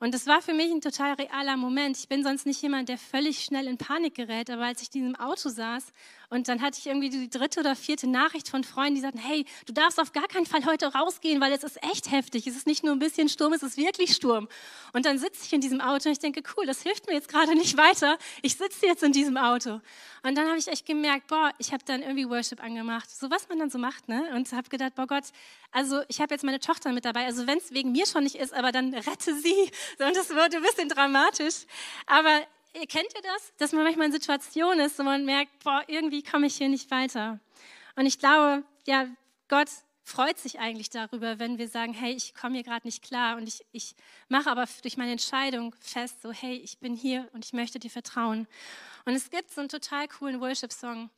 Und 0.00 0.14
das 0.14 0.26
war 0.26 0.40
für 0.40 0.54
mich 0.54 0.70
ein 0.70 0.80
total 0.80 1.12
realer 1.12 1.58
Moment. 1.58 1.98
Ich 1.98 2.08
bin 2.08 2.24
sonst 2.24 2.46
nicht 2.46 2.62
jemand, 2.62 2.88
der 2.88 2.96
völlig 2.96 3.44
schnell 3.44 3.66
in 3.66 3.76
Panik 3.76 4.14
gerät, 4.14 4.48
aber 4.48 4.64
als 4.64 4.80
ich 4.80 4.94
in 4.94 5.02
diesem 5.02 5.16
Auto 5.16 5.50
saß 5.50 5.92
und 6.30 6.48
dann 6.48 6.62
hatte 6.62 6.78
ich 6.78 6.86
irgendwie 6.86 7.10
die 7.10 7.28
dritte 7.28 7.60
oder 7.60 7.76
vierte 7.76 8.06
Nachricht 8.08 8.48
von 8.48 8.64
Freunden, 8.64 8.96
die 8.96 9.00
sagten, 9.00 9.18
hey, 9.18 9.44
du 9.66 9.72
darfst 9.72 10.00
auf 10.00 10.12
gar 10.12 10.26
keinen 10.28 10.46
Fall 10.46 10.64
heute 10.66 10.86
rausgehen, 10.86 11.40
weil 11.40 11.52
es 11.52 11.62
ist 11.64 11.82
echt 11.82 12.10
heftig. 12.10 12.46
Es 12.46 12.56
ist 12.56 12.66
nicht 12.66 12.84
nur 12.84 12.92
ein 12.92 12.98
bisschen 12.98 13.28
Sturm, 13.28 13.52
es 13.52 13.62
ist 13.62 13.76
wirklich 13.76 14.14
Sturm. 14.14 14.48
Und 14.92 15.06
dann 15.06 15.18
sitze 15.18 15.44
ich 15.44 15.52
in 15.52 15.60
diesem 15.60 15.80
Auto 15.80 16.08
und 16.08 16.12
ich 16.12 16.18
denke, 16.18 16.42
cool, 16.56 16.66
das 16.66 16.82
hilft 16.82 17.06
mir 17.06 17.14
jetzt 17.14 17.28
gerade 17.28 17.54
nicht 17.54 17.76
weiter. 17.76 18.18
Ich 18.42 18.56
sitze 18.56 18.86
jetzt 18.86 19.02
in 19.02 19.12
diesem 19.12 19.36
Auto. 19.36 19.80
Und 20.22 20.36
dann 20.36 20.48
habe 20.48 20.58
ich 20.58 20.68
echt 20.68 20.86
gemerkt, 20.86 21.28
boah, 21.28 21.52
ich 21.58 21.72
habe 21.72 21.84
dann 21.84 22.02
irgendwie 22.02 22.28
Worship 22.28 22.62
angemacht. 22.62 23.10
So 23.10 23.30
was 23.30 23.48
man 23.48 23.58
dann 23.58 23.70
so 23.70 23.78
macht, 23.78 24.08
ne? 24.08 24.30
Und 24.34 24.50
habe 24.52 24.68
gedacht, 24.68 24.94
boah 24.94 25.06
Gott, 25.06 25.24
also 25.70 26.02
ich 26.08 26.20
habe 26.20 26.34
jetzt 26.34 26.42
meine 26.42 26.60
Tochter 26.60 26.92
mit 26.92 27.04
dabei. 27.04 27.26
Also 27.26 27.46
wenn 27.46 27.58
es 27.58 27.72
wegen 27.72 27.92
mir 27.92 28.06
schon 28.06 28.24
nicht 28.24 28.36
ist, 28.36 28.52
aber 28.52 28.72
dann 28.72 28.92
rette 28.92 29.38
sie. 29.38 29.70
Und 29.98 30.16
das 30.16 30.30
wird 30.30 30.54
ein 30.54 30.62
bisschen 30.62 30.88
dramatisch. 30.88 31.66
Aber 32.06 32.42
kennt 32.84 33.08
ihr 33.14 33.22
das? 33.22 33.52
Dass 33.56 33.72
man 33.72 33.84
manchmal 33.84 34.06
in 34.06 34.12
Situationen 34.12 34.84
ist, 34.84 34.98
wo 34.98 35.02
man 35.02 35.24
merkt, 35.24 35.62
boah, 35.64 35.82
irgendwie 35.86 36.22
komme 36.22 36.46
ich 36.46 36.56
hier 36.56 36.68
nicht 36.68 36.90
weiter. 36.90 37.40
Und 37.94 38.04
ich 38.06 38.18
glaube, 38.18 38.64
ja, 38.86 39.06
Gott 39.48 39.68
freut 40.02 40.38
sich 40.38 40.60
eigentlich 40.60 40.90
darüber, 40.90 41.38
wenn 41.38 41.58
wir 41.58 41.68
sagen, 41.68 41.92
hey, 41.92 42.12
ich 42.12 42.34
komme 42.34 42.54
hier 42.54 42.62
gerade 42.62 42.86
nicht 42.86 43.02
klar 43.02 43.36
und 43.36 43.48
ich, 43.48 43.64
ich 43.72 43.94
mache 44.28 44.50
aber 44.50 44.66
durch 44.82 44.96
meine 44.96 45.12
Entscheidung 45.12 45.74
fest, 45.80 46.22
so, 46.22 46.30
hey, 46.32 46.54
ich 46.56 46.78
bin 46.78 46.94
hier 46.94 47.28
und 47.32 47.44
ich 47.44 47.52
möchte 47.52 47.78
dir 47.80 47.90
vertrauen. 47.90 48.46
Und 49.04 49.14
es 49.14 49.30
gibt 49.30 49.50
so 49.50 49.60
einen 49.60 49.68
total 49.68 50.06
coolen 50.06 50.40
Worship-Song, 50.40 51.10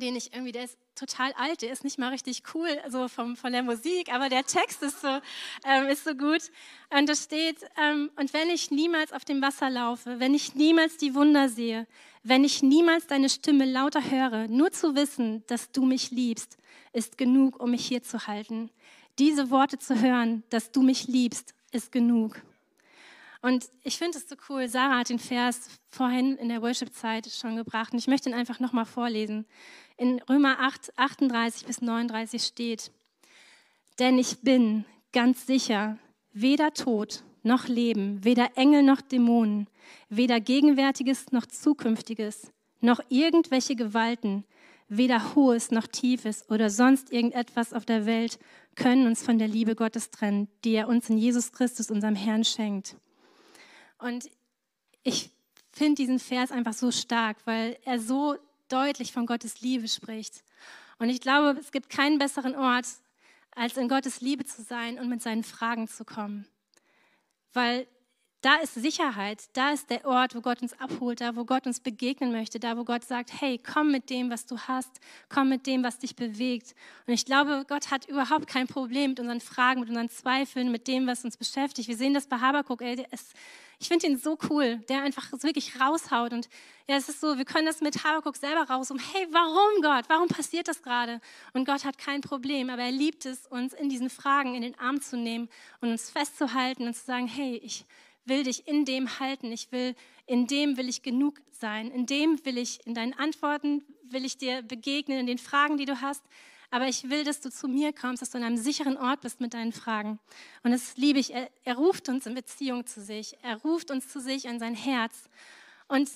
den 0.00 0.16
ich 0.16 0.32
irgendwie, 0.32 0.52
der 0.52 0.64
ist 0.64 0.76
total 0.94 1.32
alt, 1.34 1.62
der 1.62 1.72
ist 1.72 1.84
nicht 1.84 1.98
mal 1.98 2.10
richtig 2.10 2.42
cool, 2.54 2.68
so 2.88 3.08
vom, 3.08 3.36
von 3.36 3.52
der 3.52 3.62
Musik, 3.62 4.12
aber 4.12 4.28
der 4.28 4.44
Text 4.44 4.82
ist 4.82 5.00
so, 5.00 5.20
ähm, 5.66 5.86
ist 5.88 6.04
so 6.04 6.14
gut. 6.14 6.42
Und 6.90 7.08
da 7.08 7.14
steht, 7.14 7.58
ähm, 7.80 8.10
und 8.16 8.32
wenn 8.32 8.50
ich 8.50 8.70
niemals 8.70 9.12
auf 9.12 9.24
dem 9.24 9.42
Wasser 9.42 9.70
laufe, 9.70 10.20
wenn 10.20 10.34
ich 10.34 10.54
niemals 10.54 10.96
die 10.96 11.14
Wunder 11.14 11.48
sehe, 11.48 11.86
wenn 12.22 12.44
ich 12.44 12.62
niemals 12.62 13.06
deine 13.06 13.28
Stimme 13.28 13.64
lauter 13.64 14.10
höre, 14.10 14.48
nur 14.48 14.72
zu 14.72 14.94
wissen, 14.94 15.44
dass 15.46 15.72
du 15.72 15.84
mich 15.84 16.10
liebst, 16.10 16.56
ist 16.92 17.18
genug, 17.18 17.60
um 17.60 17.72
mich 17.72 17.86
hier 17.86 18.02
zu 18.02 18.26
halten. 18.26 18.70
Diese 19.18 19.50
Worte 19.50 19.78
zu 19.78 20.00
hören, 20.00 20.42
dass 20.50 20.72
du 20.72 20.82
mich 20.82 21.06
liebst, 21.06 21.54
ist 21.72 21.92
genug. 21.92 22.40
Und 23.44 23.68
ich 23.82 23.98
finde 23.98 24.16
es 24.16 24.26
so 24.26 24.36
cool. 24.48 24.68
Sarah 24.68 25.00
hat 25.00 25.10
den 25.10 25.18
Vers 25.18 25.68
vorhin 25.90 26.36
in 26.38 26.48
der 26.48 26.62
Worship-Zeit 26.62 27.26
schon 27.26 27.56
gebracht 27.56 27.92
und 27.92 27.98
ich 27.98 28.06
möchte 28.06 28.30
ihn 28.30 28.34
einfach 28.34 28.58
nochmal 28.58 28.86
vorlesen. 28.86 29.44
In 29.96 30.20
Römer 30.28 30.58
8, 30.60 30.98
38 30.98 31.66
bis 31.66 31.80
39 31.80 32.42
steht, 32.42 32.90
denn 33.98 34.18
ich 34.18 34.40
bin 34.40 34.84
ganz 35.12 35.46
sicher, 35.46 35.98
weder 36.32 36.74
Tod 36.74 37.22
noch 37.44 37.68
Leben, 37.68 38.24
weder 38.24 38.56
Engel 38.56 38.82
noch 38.82 39.00
Dämonen, 39.00 39.68
weder 40.08 40.40
Gegenwärtiges 40.40 41.30
noch 41.30 41.46
Zukünftiges, 41.46 42.50
noch 42.80 43.00
irgendwelche 43.08 43.76
Gewalten, 43.76 44.44
weder 44.88 45.34
Hohes 45.34 45.70
noch 45.70 45.86
Tiefes 45.86 46.48
oder 46.50 46.70
sonst 46.70 47.12
irgendetwas 47.12 47.72
auf 47.72 47.84
der 47.84 48.04
Welt 48.04 48.38
können 48.74 49.06
uns 49.06 49.22
von 49.22 49.38
der 49.38 49.48
Liebe 49.48 49.76
Gottes 49.76 50.10
trennen, 50.10 50.48
die 50.64 50.74
er 50.74 50.88
uns 50.88 51.08
in 51.08 51.18
Jesus 51.18 51.52
Christus, 51.52 51.90
unserem 51.90 52.16
Herrn, 52.16 52.44
schenkt. 52.44 52.96
Und 53.98 54.28
ich 55.04 55.30
finde 55.72 55.94
diesen 55.94 56.18
Vers 56.18 56.50
einfach 56.50 56.72
so 56.72 56.90
stark, 56.90 57.36
weil 57.44 57.78
er 57.84 58.00
so 58.00 58.36
deutlich 58.68 59.12
von 59.12 59.26
Gottes 59.26 59.60
Liebe 59.60 59.88
spricht. 59.88 60.44
Und 60.98 61.08
ich 61.10 61.20
glaube, 61.20 61.58
es 61.58 61.72
gibt 61.72 61.90
keinen 61.90 62.18
besseren 62.18 62.54
Ort, 62.56 62.86
als 63.54 63.76
in 63.76 63.88
Gottes 63.88 64.20
Liebe 64.20 64.44
zu 64.44 64.62
sein 64.62 64.98
und 64.98 65.08
mit 65.08 65.22
seinen 65.22 65.44
Fragen 65.44 65.88
zu 65.88 66.04
kommen. 66.04 66.46
Weil 67.52 67.86
da 68.44 68.56
ist 68.56 68.74
Sicherheit, 68.74 69.42
da 69.54 69.70
ist 69.70 69.88
der 69.88 70.04
Ort, 70.04 70.34
wo 70.34 70.42
Gott 70.42 70.60
uns 70.60 70.78
abholt, 70.78 71.22
da, 71.22 71.34
wo 71.34 71.46
Gott 71.46 71.66
uns 71.66 71.80
begegnen 71.80 72.30
möchte, 72.30 72.60
da, 72.60 72.76
wo 72.76 72.84
Gott 72.84 73.02
sagt, 73.02 73.30
hey, 73.40 73.58
komm 73.58 73.90
mit 73.90 74.10
dem, 74.10 74.28
was 74.28 74.44
du 74.44 74.58
hast, 74.58 75.00
komm 75.30 75.48
mit 75.48 75.66
dem, 75.66 75.82
was 75.82 75.98
dich 75.98 76.14
bewegt. 76.14 76.74
Und 77.06 77.14
ich 77.14 77.24
glaube, 77.24 77.64
Gott 77.66 77.90
hat 77.90 78.06
überhaupt 78.06 78.46
kein 78.46 78.66
Problem 78.66 79.12
mit 79.12 79.20
unseren 79.20 79.40
Fragen, 79.40 79.80
mit 79.80 79.88
unseren 79.88 80.10
Zweifeln, 80.10 80.70
mit 80.70 80.86
dem, 80.88 81.06
was 81.06 81.24
uns 81.24 81.38
beschäftigt. 81.38 81.88
Wir 81.88 81.96
sehen 81.96 82.12
das 82.12 82.26
bei 82.26 82.36
Habakuk, 82.36 82.82
ey, 82.82 83.06
ist, 83.10 83.32
ich 83.78 83.88
finde 83.88 84.08
ihn 84.08 84.18
so 84.18 84.36
cool, 84.50 84.76
der 84.90 85.02
einfach 85.02 85.32
wirklich 85.32 85.80
raushaut. 85.80 86.34
Und 86.34 86.50
ja, 86.86 86.96
es 86.96 87.08
ist 87.08 87.22
so, 87.22 87.38
wir 87.38 87.46
können 87.46 87.64
das 87.64 87.80
mit 87.80 88.04
Habakuk 88.04 88.36
selber 88.36 88.68
raus, 88.68 88.90
um, 88.90 88.98
hey, 88.98 89.26
warum 89.30 89.80
Gott? 89.80 90.04
Warum 90.08 90.28
passiert 90.28 90.68
das 90.68 90.82
gerade? 90.82 91.22
Und 91.54 91.64
Gott 91.64 91.86
hat 91.86 91.96
kein 91.96 92.20
Problem, 92.20 92.68
aber 92.68 92.82
er 92.82 92.92
liebt 92.92 93.24
es, 93.24 93.46
uns 93.46 93.72
in 93.72 93.88
diesen 93.88 94.10
Fragen 94.10 94.54
in 94.54 94.60
den 94.60 94.78
Arm 94.78 95.00
zu 95.00 95.16
nehmen 95.16 95.48
und 95.80 95.88
uns 95.88 96.10
festzuhalten 96.10 96.86
und 96.86 96.94
zu 96.94 97.06
sagen, 97.06 97.26
hey, 97.26 97.56
ich 97.64 97.86
will 98.24 98.44
dich 98.44 98.66
in 98.66 98.84
dem 98.84 99.18
halten. 99.20 99.52
Ich 99.52 99.72
will, 99.72 99.94
in 100.26 100.46
dem 100.46 100.76
will 100.76 100.88
ich 100.88 101.02
genug 101.02 101.40
sein. 101.50 101.90
In 101.90 102.06
dem 102.06 102.44
will 102.44 102.58
ich, 102.58 102.84
in 102.86 102.94
deinen 102.94 103.14
Antworten 103.14 103.84
will 104.04 104.24
ich 104.24 104.38
dir 104.38 104.62
begegnen, 104.62 105.18
in 105.18 105.26
den 105.26 105.38
Fragen, 105.38 105.76
die 105.76 105.84
du 105.84 106.00
hast. 106.00 106.22
Aber 106.70 106.88
ich 106.88 107.08
will, 107.08 107.24
dass 107.24 107.40
du 107.40 107.50
zu 107.50 107.68
mir 107.68 107.92
kommst, 107.92 108.20
dass 108.20 108.30
du 108.30 108.38
an 108.38 108.44
einem 108.44 108.56
sicheren 108.56 108.96
Ort 108.96 109.20
bist 109.20 109.40
mit 109.40 109.54
deinen 109.54 109.72
Fragen. 109.72 110.18
Und 110.62 110.72
das 110.72 110.96
liebe 110.96 111.18
ich. 111.18 111.32
Er, 111.32 111.48
er 111.62 111.76
ruft 111.76 112.08
uns 112.08 112.26
in 112.26 112.34
Beziehung 112.34 112.86
zu 112.86 113.00
sich. 113.00 113.36
Er 113.42 113.56
ruft 113.58 113.90
uns 113.90 114.08
zu 114.08 114.20
sich 114.20 114.48
an 114.48 114.58
sein 114.58 114.74
Herz. 114.74 115.28
Und 115.86 116.10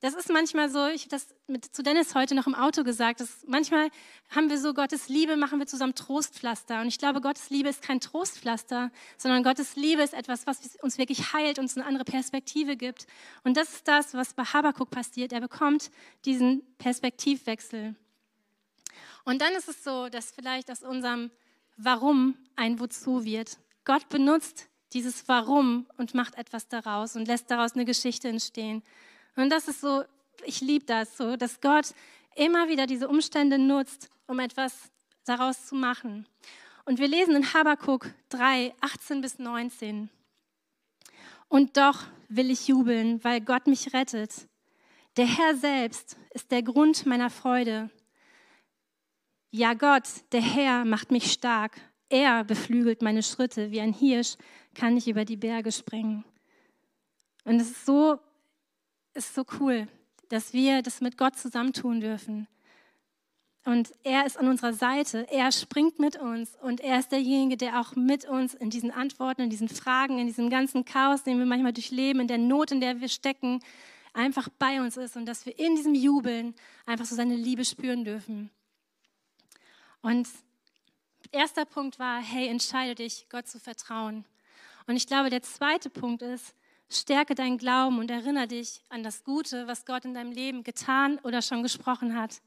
das 0.00 0.14
ist 0.14 0.30
manchmal 0.30 0.70
so, 0.70 0.86
ich 0.86 1.02
habe 1.02 1.10
das 1.10 1.34
mit, 1.48 1.64
zu 1.64 1.82
Dennis 1.82 2.14
heute 2.14 2.36
noch 2.36 2.46
im 2.46 2.54
Auto 2.54 2.84
gesagt, 2.84 3.20
dass 3.20 3.44
manchmal 3.46 3.90
haben 4.30 4.48
wir 4.48 4.58
so 4.58 4.72
Gottes 4.72 5.08
Liebe, 5.08 5.36
machen 5.36 5.58
wir 5.58 5.66
zusammen 5.66 5.96
Trostpflaster. 5.96 6.80
Und 6.80 6.86
ich 6.86 6.98
glaube, 6.98 7.20
Gottes 7.20 7.50
Liebe 7.50 7.68
ist 7.68 7.82
kein 7.82 7.98
Trostpflaster, 7.98 8.92
sondern 9.16 9.42
Gottes 9.42 9.74
Liebe 9.74 10.02
ist 10.02 10.14
etwas, 10.14 10.46
was 10.46 10.76
uns 10.82 10.98
wirklich 10.98 11.32
heilt, 11.32 11.58
uns 11.58 11.76
eine 11.76 11.84
andere 11.84 12.04
Perspektive 12.04 12.76
gibt. 12.76 13.06
Und 13.42 13.56
das 13.56 13.72
ist 13.72 13.88
das, 13.88 14.14
was 14.14 14.34
bei 14.34 14.44
Habakuk 14.44 14.90
passiert. 14.90 15.32
Er 15.32 15.40
bekommt 15.40 15.90
diesen 16.24 16.62
Perspektivwechsel. 16.78 17.96
Und 19.24 19.42
dann 19.42 19.52
ist 19.54 19.68
es 19.68 19.82
so, 19.82 20.08
dass 20.08 20.30
vielleicht 20.30 20.70
aus 20.70 20.82
unserem 20.82 21.32
Warum 21.76 22.36
ein 22.54 22.78
Wozu 22.78 23.24
wird. 23.24 23.58
Gott 23.84 24.08
benutzt 24.08 24.68
dieses 24.92 25.28
Warum 25.28 25.86
und 25.96 26.14
macht 26.14 26.36
etwas 26.36 26.68
daraus 26.68 27.16
und 27.16 27.26
lässt 27.26 27.50
daraus 27.50 27.72
eine 27.72 27.84
Geschichte 27.84 28.28
entstehen. 28.28 28.82
Und 29.36 29.50
das 29.50 29.68
ist 29.68 29.80
so, 29.80 30.04
ich 30.44 30.60
liebe 30.60 30.84
das 30.84 31.16
so, 31.16 31.36
dass 31.36 31.60
Gott 31.60 31.94
immer 32.34 32.68
wieder 32.68 32.86
diese 32.86 33.08
Umstände 33.08 33.58
nutzt, 33.58 34.08
um 34.26 34.38
etwas 34.38 34.90
daraus 35.24 35.66
zu 35.66 35.74
machen. 35.74 36.26
Und 36.84 36.98
wir 36.98 37.08
lesen 37.08 37.36
in 37.36 37.52
Habakkuk 37.52 38.12
3, 38.30 38.74
18 38.80 39.20
bis 39.20 39.38
19. 39.38 40.08
Und 41.48 41.76
doch 41.76 42.04
will 42.28 42.50
ich 42.50 42.68
jubeln, 42.68 43.22
weil 43.24 43.40
Gott 43.40 43.66
mich 43.66 43.92
rettet. 43.92 44.48
Der 45.16 45.26
Herr 45.26 45.54
selbst 45.56 46.16
ist 46.30 46.50
der 46.50 46.62
Grund 46.62 47.04
meiner 47.06 47.30
Freude. 47.30 47.90
Ja, 49.50 49.74
Gott, 49.74 50.04
der 50.32 50.42
Herr 50.42 50.84
macht 50.84 51.10
mich 51.10 51.32
stark. 51.32 51.80
Er 52.08 52.44
beflügelt 52.44 53.02
meine 53.02 53.22
Schritte. 53.22 53.70
Wie 53.70 53.80
ein 53.80 53.92
Hirsch 53.92 54.36
kann 54.74 54.96
ich 54.96 55.08
über 55.08 55.24
die 55.24 55.36
Berge 55.36 55.72
springen. 55.72 56.24
Und 57.44 57.60
es 57.60 57.70
ist 57.70 57.86
so 57.86 58.18
ist 59.18 59.34
so 59.34 59.44
cool, 59.60 59.88
dass 60.28 60.52
wir 60.52 60.82
das 60.82 61.00
mit 61.00 61.18
Gott 61.18 61.36
zusammentun 61.36 62.00
dürfen. 62.00 62.46
Und 63.64 63.92
er 64.02 64.24
ist 64.24 64.38
an 64.38 64.48
unserer 64.48 64.72
Seite, 64.72 65.26
er 65.30 65.52
springt 65.52 65.98
mit 65.98 66.16
uns 66.16 66.56
und 66.62 66.80
er 66.80 67.00
ist 67.00 67.12
derjenige, 67.12 67.58
der 67.58 67.80
auch 67.80 67.96
mit 67.96 68.24
uns 68.24 68.54
in 68.54 68.70
diesen 68.70 68.90
Antworten, 68.90 69.42
in 69.42 69.50
diesen 69.50 69.68
Fragen, 69.68 70.18
in 70.18 70.26
diesem 70.26 70.48
ganzen 70.48 70.86
Chaos, 70.86 71.22
den 71.22 71.38
wir 71.38 71.44
manchmal 71.44 71.74
durchleben, 71.74 72.22
in 72.22 72.28
der 72.28 72.38
Not, 72.38 72.70
in 72.70 72.80
der 72.80 73.00
wir 73.00 73.08
stecken, 73.08 73.60
einfach 74.14 74.48
bei 74.58 74.80
uns 74.80 74.96
ist 74.96 75.16
und 75.16 75.26
dass 75.26 75.44
wir 75.44 75.58
in 75.58 75.76
diesem 75.76 75.94
Jubeln 75.94 76.54
einfach 76.86 77.04
so 77.04 77.14
seine 77.14 77.36
Liebe 77.36 77.64
spüren 77.64 78.04
dürfen. 78.04 78.50
Und 80.00 80.28
erster 81.30 81.66
Punkt 81.66 81.98
war, 81.98 82.22
hey, 82.22 82.48
entscheide 82.48 82.94
dich, 82.94 83.26
Gott 83.28 83.48
zu 83.48 83.58
vertrauen. 83.58 84.24
Und 84.86 84.96
ich 84.96 85.06
glaube, 85.06 85.28
der 85.28 85.42
zweite 85.42 85.90
Punkt 85.90 86.22
ist, 86.22 86.54
Stärke 86.90 87.34
deinen 87.34 87.58
Glauben 87.58 87.98
und 87.98 88.10
erinnere 88.10 88.48
dich 88.48 88.82
an 88.88 89.02
das 89.02 89.24
Gute, 89.24 89.66
was 89.66 89.84
Gott 89.84 90.04
in 90.04 90.14
deinem 90.14 90.32
Leben 90.32 90.64
getan 90.64 91.18
oder 91.22 91.42
schon 91.42 91.62
gesprochen 91.62 92.18
hat. 92.18 92.40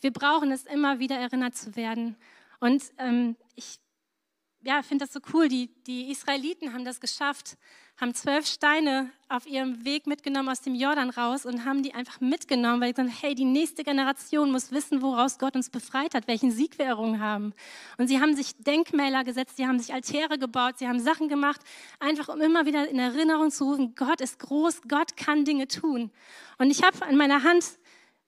Wir 0.00 0.12
brauchen 0.12 0.52
es 0.52 0.64
immer 0.66 0.98
wieder 0.98 1.16
erinnert 1.16 1.56
zu 1.56 1.74
werden. 1.74 2.16
Und 2.60 2.82
ähm, 2.98 3.36
ich 3.54 3.80
ja, 4.62 4.82
finde 4.82 5.04
das 5.04 5.12
so 5.12 5.20
cool. 5.32 5.48
Die, 5.48 5.70
die 5.84 6.10
Israeliten 6.10 6.72
haben 6.72 6.84
das 6.84 7.00
geschafft, 7.00 7.56
haben 8.00 8.14
zwölf 8.14 8.46
Steine 8.46 9.10
auf 9.28 9.46
ihrem 9.46 9.84
Weg 9.84 10.06
mitgenommen 10.06 10.48
aus 10.48 10.60
dem 10.60 10.74
Jordan 10.74 11.10
raus 11.10 11.44
und 11.44 11.64
haben 11.64 11.82
die 11.82 11.94
einfach 11.94 12.20
mitgenommen, 12.20 12.80
weil 12.80 12.94
sie 12.94 13.02
gesagt 13.02 13.22
hey, 13.22 13.34
die 13.34 13.44
nächste 13.44 13.82
Generation 13.82 14.52
muss 14.52 14.70
wissen, 14.70 15.02
woraus 15.02 15.38
Gott 15.38 15.56
uns 15.56 15.68
befreit 15.68 16.14
hat, 16.14 16.28
welchen 16.28 16.52
Sieg 16.52 16.78
wir 16.78 16.86
errungen 16.86 17.20
haben. 17.20 17.52
Und 17.98 18.06
sie 18.06 18.20
haben 18.20 18.36
sich 18.36 18.56
Denkmäler 18.56 19.24
gesetzt, 19.24 19.56
sie 19.56 19.66
haben 19.66 19.80
sich 19.80 19.92
Altäre 19.92 20.38
gebaut, 20.38 20.78
sie 20.78 20.86
haben 20.86 21.00
Sachen 21.00 21.28
gemacht, 21.28 21.60
einfach 21.98 22.28
um 22.28 22.40
immer 22.40 22.66
wieder 22.66 22.88
in 22.88 23.00
Erinnerung 23.00 23.50
zu 23.50 23.64
rufen, 23.64 23.94
Gott 23.96 24.20
ist 24.20 24.38
groß, 24.38 24.82
Gott 24.88 25.16
kann 25.16 25.44
Dinge 25.44 25.66
tun. 25.66 26.12
Und 26.58 26.70
ich 26.70 26.84
habe 26.84 27.04
an 27.04 27.16
meiner 27.16 27.42
Hand 27.42 27.64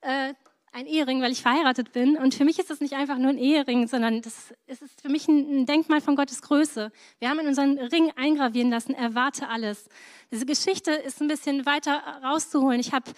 äh, 0.00 0.34
ein 0.72 0.86
Ehering, 0.86 1.20
weil 1.20 1.32
ich 1.32 1.42
verheiratet 1.42 1.92
bin. 1.92 2.16
Und 2.16 2.34
für 2.34 2.44
mich 2.44 2.58
ist 2.58 2.70
das 2.70 2.80
nicht 2.80 2.94
einfach 2.94 3.18
nur 3.18 3.30
ein 3.30 3.38
Ehering, 3.38 3.88
sondern 3.88 4.22
das 4.22 4.54
ist 4.66 5.00
für 5.00 5.08
mich 5.08 5.26
ein 5.28 5.66
Denkmal 5.66 6.00
von 6.00 6.16
Gottes 6.16 6.42
Größe. 6.42 6.92
Wir 7.18 7.28
haben 7.28 7.40
in 7.40 7.48
unseren 7.48 7.78
Ring 7.78 8.12
eingravieren 8.16 8.70
lassen, 8.70 8.94
erwarte 8.94 9.48
alles. 9.48 9.88
Diese 10.30 10.46
Geschichte 10.46 10.92
ist 10.92 11.20
ein 11.20 11.28
bisschen 11.28 11.66
weiter 11.66 12.02
rauszuholen. 12.22 12.80
Ich 12.80 12.92
habe, 12.92 13.10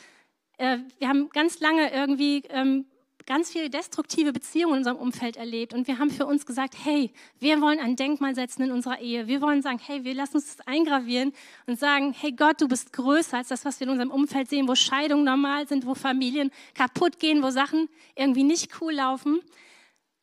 äh, 0.56 0.78
wir 0.98 1.08
haben 1.08 1.28
ganz 1.30 1.60
lange 1.60 1.92
irgendwie 1.92 2.42
ähm, 2.48 2.86
ganz 3.26 3.50
viele 3.50 3.70
destruktive 3.70 4.32
Beziehungen 4.32 4.74
in 4.74 4.78
unserem 4.78 4.96
Umfeld 4.96 5.36
erlebt 5.36 5.74
und 5.74 5.86
wir 5.86 5.98
haben 5.98 6.10
für 6.10 6.26
uns 6.26 6.46
gesagt, 6.46 6.74
hey, 6.82 7.10
wir 7.38 7.60
wollen 7.60 7.78
ein 7.78 7.96
Denkmal 7.96 8.34
setzen 8.34 8.62
in 8.62 8.72
unserer 8.72 9.00
Ehe. 9.00 9.26
Wir 9.26 9.40
wollen 9.40 9.62
sagen, 9.62 9.78
hey, 9.84 10.04
wir 10.04 10.14
lassen 10.14 10.36
uns 10.36 10.56
das 10.56 10.66
eingravieren 10.66 11.32
und 11.66 11.78
sagen, 11.78 12.14
hey 12.18 12.32
Gott, 12.32 12.60
du 12.60 12.68
bist 12.68 12.92
größer 12.92 13.38
als 13.38 13.48
das, 13.48 13.64
was 13.64 13.80
wir 13.80 13.86
in 13.86 13.90
unserem 13.90 14.10
Umfeld 14.10 14.48
sehen, 14.48 14.68
wo 14.68 14.74
Scheidungen 14.74 15.24
normal 15.24 15.66
sind, 15.68 15.86
wo 15.86 15.94
Familien 15.94 16.50
kaputt 16.74 17.18
gehen, 17.18 17.42
wo 17.42 17.50
Sachen 17.50 17.88
irgendwie 18.16 18.44
nicht 18.44 18.80
cool 18.80 18.94
laufen. 18.94 19.40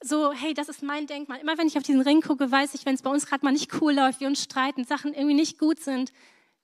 So, 0.01 0.31
hey, 0.31 0.53
das 0.53 0.69
ist 0.69 0.81
mein 0.81 1.07
Denkmal. 1.07 1.39
Immer 1.39 1.57
wenn 1.57 1.67
ich 1.67 1.77
auf 1.77 1.83
diesen 1.83 2.01
Ring 2.01 2.21
gucke, 2.21 2.49
weiß 2.49 2.73
ich, 2.73 2.85
wenn 2.85 2.95
es 2.95 3.01
bei 3.01 3.09
uns 3.09 3.25
gerade 3.25 3.43
mal 3.43 3.51
nicht 3.51 3.81
cool 3.81 3.93
läuft, 3.93 4.21
wir 4.21 4.27
uns 4.27 4.43
streiten, 4.43 4.85
Sachen 4.85 5.13
irgendwie 5.13 5.35
nicht 5.35 5.59
gut 5.59 5.79
sind, 5.79 6.13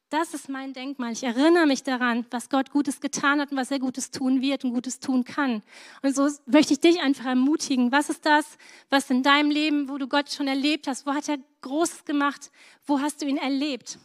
das 0.10 0.34
ist 0.34 0.50
mein 0.50 0.74
Denkmal. 0.74 1.14
Ich 1.14 1.24
erinnere 1.24 1.66
mich 1.66 1.84
daran, 1.84 2.26
was 2.30 2.50
Gott 2.50 2.72
Gutes 2.72 3.02
getan 3.02 3.42
hat 3.42 3.52
und 3.52 3.58
was 3.58 3.72
er 3.72 3.80
Gutes 3.80 4.12
tun 4.12 4.42
wird 4.42 4.64
und 4.64 4.74
Gutes 4.74 5.00
tun 5.00 5.24
kann. 5.24 5.64
Und 6.02 6.16
so 6.16 6.30
möchte 6.46 6.74
ich 6.74 6.80
dich 6.80 7.02
einfach 7.02 7.26
ermutigen. 7.26 7.92
Was 7.92 8.10
ist 8.10 8.26
das, 8.26 8.58
was 8.90 9.10
in 9.10 9.24
deinem 9.24 9.50
Leben, 9.50 9.90
wo 9.90 9.98
du 9.98 10.08
Gott 10.08 10.32
schon 10.32 10.48
erlebt 10.48 10.88
hast? 10.88 11.06
Wo 11.06 11.14
hat 11.14 11.28
er 11.28 11.38
Großes 11.62 12.06
gemacht? 12.06 12.52
Wo 12.86 13.02
hast 13.02 13.22
du 13.22 13.26
ihn 13.26 13.38
erlebt? 13.38 13.98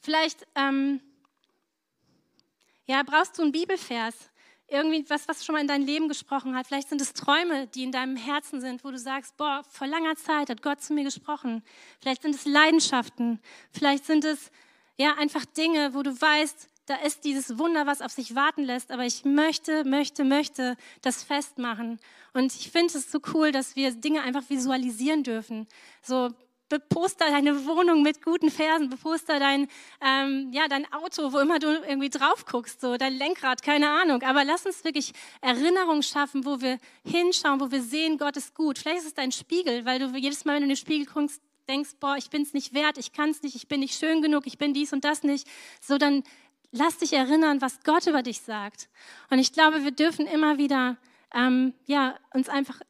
Vielleicht 0.00 0.46
ähm, 0.54 1.00
ja, 2.86 3.02
brauchst 3.04 3.38
du 3.38 3.42
einen 3.42 3.52
Bibelvers, 3.52 4.14
irgendwie 4.72 5.04
was, 5.08 5.28
was 5.28 5.44
schon 5.44 5.54
mal 5.54 5.60
in 5.60 5.68
dein 5.68 5.82
Leben 5.82 6.08
gesprochen 6.08 6.56
hat. 6.56 6.66
Vielleicht 6.66 6.88
sind 6.88 7.00
es 7.00 7.12
Träume, 7.12 7.66
die 7.68 7.84
in 7.84 7.92
deinem 7.92 8.16
Herzen 8.16 8.60
sind, 8.60 8.84
wo 8.84 8.90
du 8.90 8.98
sagst, 8.98 9.36
boah, 9.36 9.62
vor 9.70 9.86
langer 9.86 10.16
Zeit 10.16 10.50
hat 10.50 10.62
Gott 10.62 10.80
zu 10.82 10.94
mir 10.94 11.04
gesprochen. 11.04 11.62
Vielleicht 12.00 12.22
sind 12.22 12.34
es 12.34 12.46
Leidenschaften. 12.46 13.40
Vielleicht 13.70 14.06
sind 14.06 14.24
es 14.24 14.50
ja 14.96 15.14
einfach 15.14 15.44
Dinge, 15.44 15.94
wo 15.94 16.02
du 16.02 16.18
weißt, 16.18 16.68
da 16.86 16.96
ist 16.96 17.24
dieses 17.24 17.58
Wunder, 17.58 17.86
was 17.86 18.02
auf 18.02 18.10
sich 18.10 18.34
warten 18.34 18.64
lässt, 18.64 18.90
aber 18.90 19.04
ich 19.04 19.24
möchte, 19.24 19.84
möchte, 19.84 20.24
möchte 20.24 20.76
das 21.00 21.22
festmachen. 21.22 22.00
Und 22.34 22.54
ich 22.54 22.70
finde 22.70 22.98
es 22.98 23.10
so 23.10 23.20
cool, 23.34 23.52
dass 23.52 23.76
wir 23.76 23.92
Dinge 23.92 24.22
einfach 24.22 24.48
visualisieren 24.50 25.22
dürfen. 25.22 25.68
So 26.02 26.30
beposter 26.72 27.26
deine 27.26 27.66
Wohnung 27.66 28.02
mit 28.02 28.22
guten 28.22 28.50
Versen, 28.50 28.88
beposter 28.88 29.38
dein, 29.38 29.68
ähm, 30.00 30.48
ja, 30.52 30.68
dein 30.68 30.90
Auto, 30.90 31.30
wo 31.30 31.38
immer 31.38 31.58
du 31.58 31.66
irgendwie 31.66 32.08
drauf 32.08 32.46
guckst, 32.46 32.80
so 32.80 32.96
dein 32.96 33.12
Lenkrad, 33.12 33.62
keine 33.62 33.90
Ahnung. 33.90 34.22
Aber 34.22 34.42
lass 34.42 34.64
uns 34.64 34.82
wirklich 34.82 35.12
Erinnerungen 35.42 36.02
schaffen, 36.02 36.46
wo 36.46 36.62
wir 36.62 36.78
hinschauen, 37.04 37.60
wo 37.60 37.70
wir 37.70 37.82
sehen, 37.82 38.16
Gott 38.16 38.38
ist 38.38 38.54
gut. 38.54 38.78
Vielleicht 38.78 39.00
ist 39.00 39.06
es 39.08 39.14
dein 39.14 39.32
Spiegel, 39.32 39.84
weil 39.84 39.98
du 39.98 40.16
jedes 40.16 40.46
Mal, 40.46 40.54
wenn 40.54 40.62
du 40.62 40.64
in 40.64 40.70
den 40.70 40.76
Spiegel 40.76 41.04
guckst, 41.04 41.42
denkst, 41.68 41.90
boah, 42.00 42.16
ich 42.16 42.30
bin 42.30 42.40
es 42.40 42.54
nicht 42.54 42.72
wert, 42.72 42.96
ich 42.96 43.12
kann 43.12 43.28
es 43.28 43.42
nicht, 43.42 43.54
ich 43.54 43.68
bin 43.68 43.80
nicht 43.80 43.98
schön 43.98 44.22
genug, 44.22 44.46
ich 44.46 44.56
bin 44.56 44.72
dies 44.72 44.94
und 44.94 45.04
das 45.04 45.22
nicht. 45.24 45.46
So, 45.82 45.98
dann 45.98 46.22
lass 46.70 46.96
dich 46.96 47.12
erinnern, 47.12 47.60
was 47.60 47.80
Gott 47.84 48.06
über 48.06 48.22
dich 48.22 48.40
sagt. 48.40 48.88
Und 49.28 49.40
ich 49.40 49.52
glaube, 49.52 49.84
wir 49.84 49.92
dürfen 49.92 50.26
immer 50.26 50.56
wieder 50.56 50.96
ähm, 51.34 51.74
ja, 51.84 52.16
uns 52.32 52.48
einfach 52.48 52.80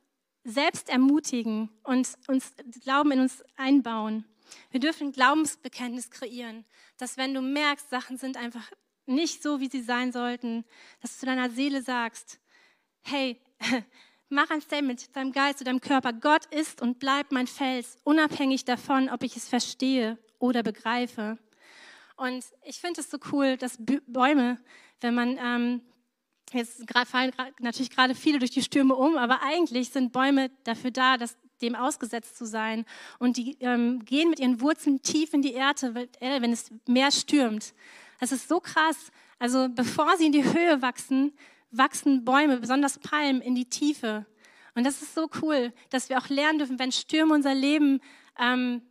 selbst 0.45 0.89
ermutigen 0.89 1.71
und 1.83 2.09
uns 2.27 2.53
Glauben 2.83 3.13
in 3.13 3.21
uns 3.21 3.43
einbauen. 3.57 4.25
Wir 4.71 4.81
dürfen 4.81 5.13
Glaubensbekenntnis 5.13 6.11
kreieren, 6.11 6.65
dass 6.99 7.17
wenn 7.17 7.35
du 7.35 7.41
merkst, 7.41 7.89
Sachen 7.91 8.17
sind 8.17 8.37
einfach 8.37 8.71
nicht 9.07 9.43
so, 9.43 9.61
wie 9.61 9.69
sie 9.69 9.83
sein 9.83 10.13
sollten, 10.13 10.65
dass 11.01 11.13
du 11.13 11.21
zu 11.21 11.27
deiner 11.27 11.51
Seele 11.51 11.83
sagst, 11.83 12.41
hey, 13.03 13.41
mach 14.29 14.51
ein 14.51 14.61
Statement 14.61 15.15
deinem 15.15 15.33
Geist, 15.33 15.59
zu 15.59 15.65
deinem 15.65 15.81
Körper, 15.81 16.13
Gott 16.13 16.47
ist 16.47 16.83
und 16.83 16.99
bleibt 16.99 17.33
mein 17.33 17.47
Fels, 17.47 17.99
unabhängig 18.05 18.65
davon, 18.65 19.09
ob 19.09 19.23
ich 19.23 19.37
es 19.37 19.49
verstehe 19.49 20.19
oder 20.39 20.63
begreife. 20.63 21.39
Und 22.17 22.45
ich 22.63 22.81
finde 22.81 23.01
es 23.01 23.11
so 23.11 23.19
cool, 23.33 23.57
dass 23.57 23.79
Bäume, 24.07 24.59
wenn 25.01 25.15
man 25.15 25.39
ähm, 25.39 25.81
jetzt 26.53 26.85
fallen 27.07 27.33
natürlich 27.61 27.91
gerade 27.91 28.15
viele 28.15 28.39
durch 28.39 28.51
die 28.51 28.63
Stürme 28.63 28.95
um, 28.95 29.17
aber 29.17 29.43
eigentlich 29.43 29.91
sind 29.91 30.13
Bäume 30.13 30.51
dafür 30.65 30.91
da, 30.91 31.17
dass 31.17 31.37
dem 31.63 31.75
ausgesetzt 31.75 32.37
zu 32.37 32.45
sein. 32.45 32.85
Und 33.19 33.37
die 33.37 33.57
ähm, 33.61 34.05
gehen 34.05 34.31
mit 34.31 34.41
ihren 34.41 34.61
Wurzeln 34.61 35.01
tief 35.03 35.33
in 35.33 35.43
die 35.43 35.53
Erde, 35.53 36.09
äh, 36.21 36.43
wenn 36.43 36.53
es 36.53 36.71
mehr 36.87 37.11
stürmt. 37.11 37.73
Das 38.21 38.33
ist 38.33 38.49
so 38.49 38.61
krass. 38.61 39.11
Also 39.39 39.69
bevor 39.69 40.17
sie 40.17 40.27
in 40.27 40.33
die 40.33 40.45
Höhe 40.45 40.83
wachsen, 40.83 41.33
wachsen 41.71 42.25
Bäume, 42.25 42.59
besonders 42.59 42.99
Palmen, 42.99 43.41
in 43.41 43.55
die 43.55 43.65
Tiefe. 43.65 44.27
Und 44.75 44.85
das 44.85 45.03
ist 45.03 45.15
so 45.15 45.29
cool, 45.43 45.73
dass 45.91 46.09
wir 46.09 46.19
auch 46.19 46.29
lernen 46.29 46.59
dürfen, 46.59 46.79
wenn 46.79 46.93
Stürme 46.93 47.35
unser 47.35 47.55
Leben, 47.55 48.01
ähm, 48.39 48.83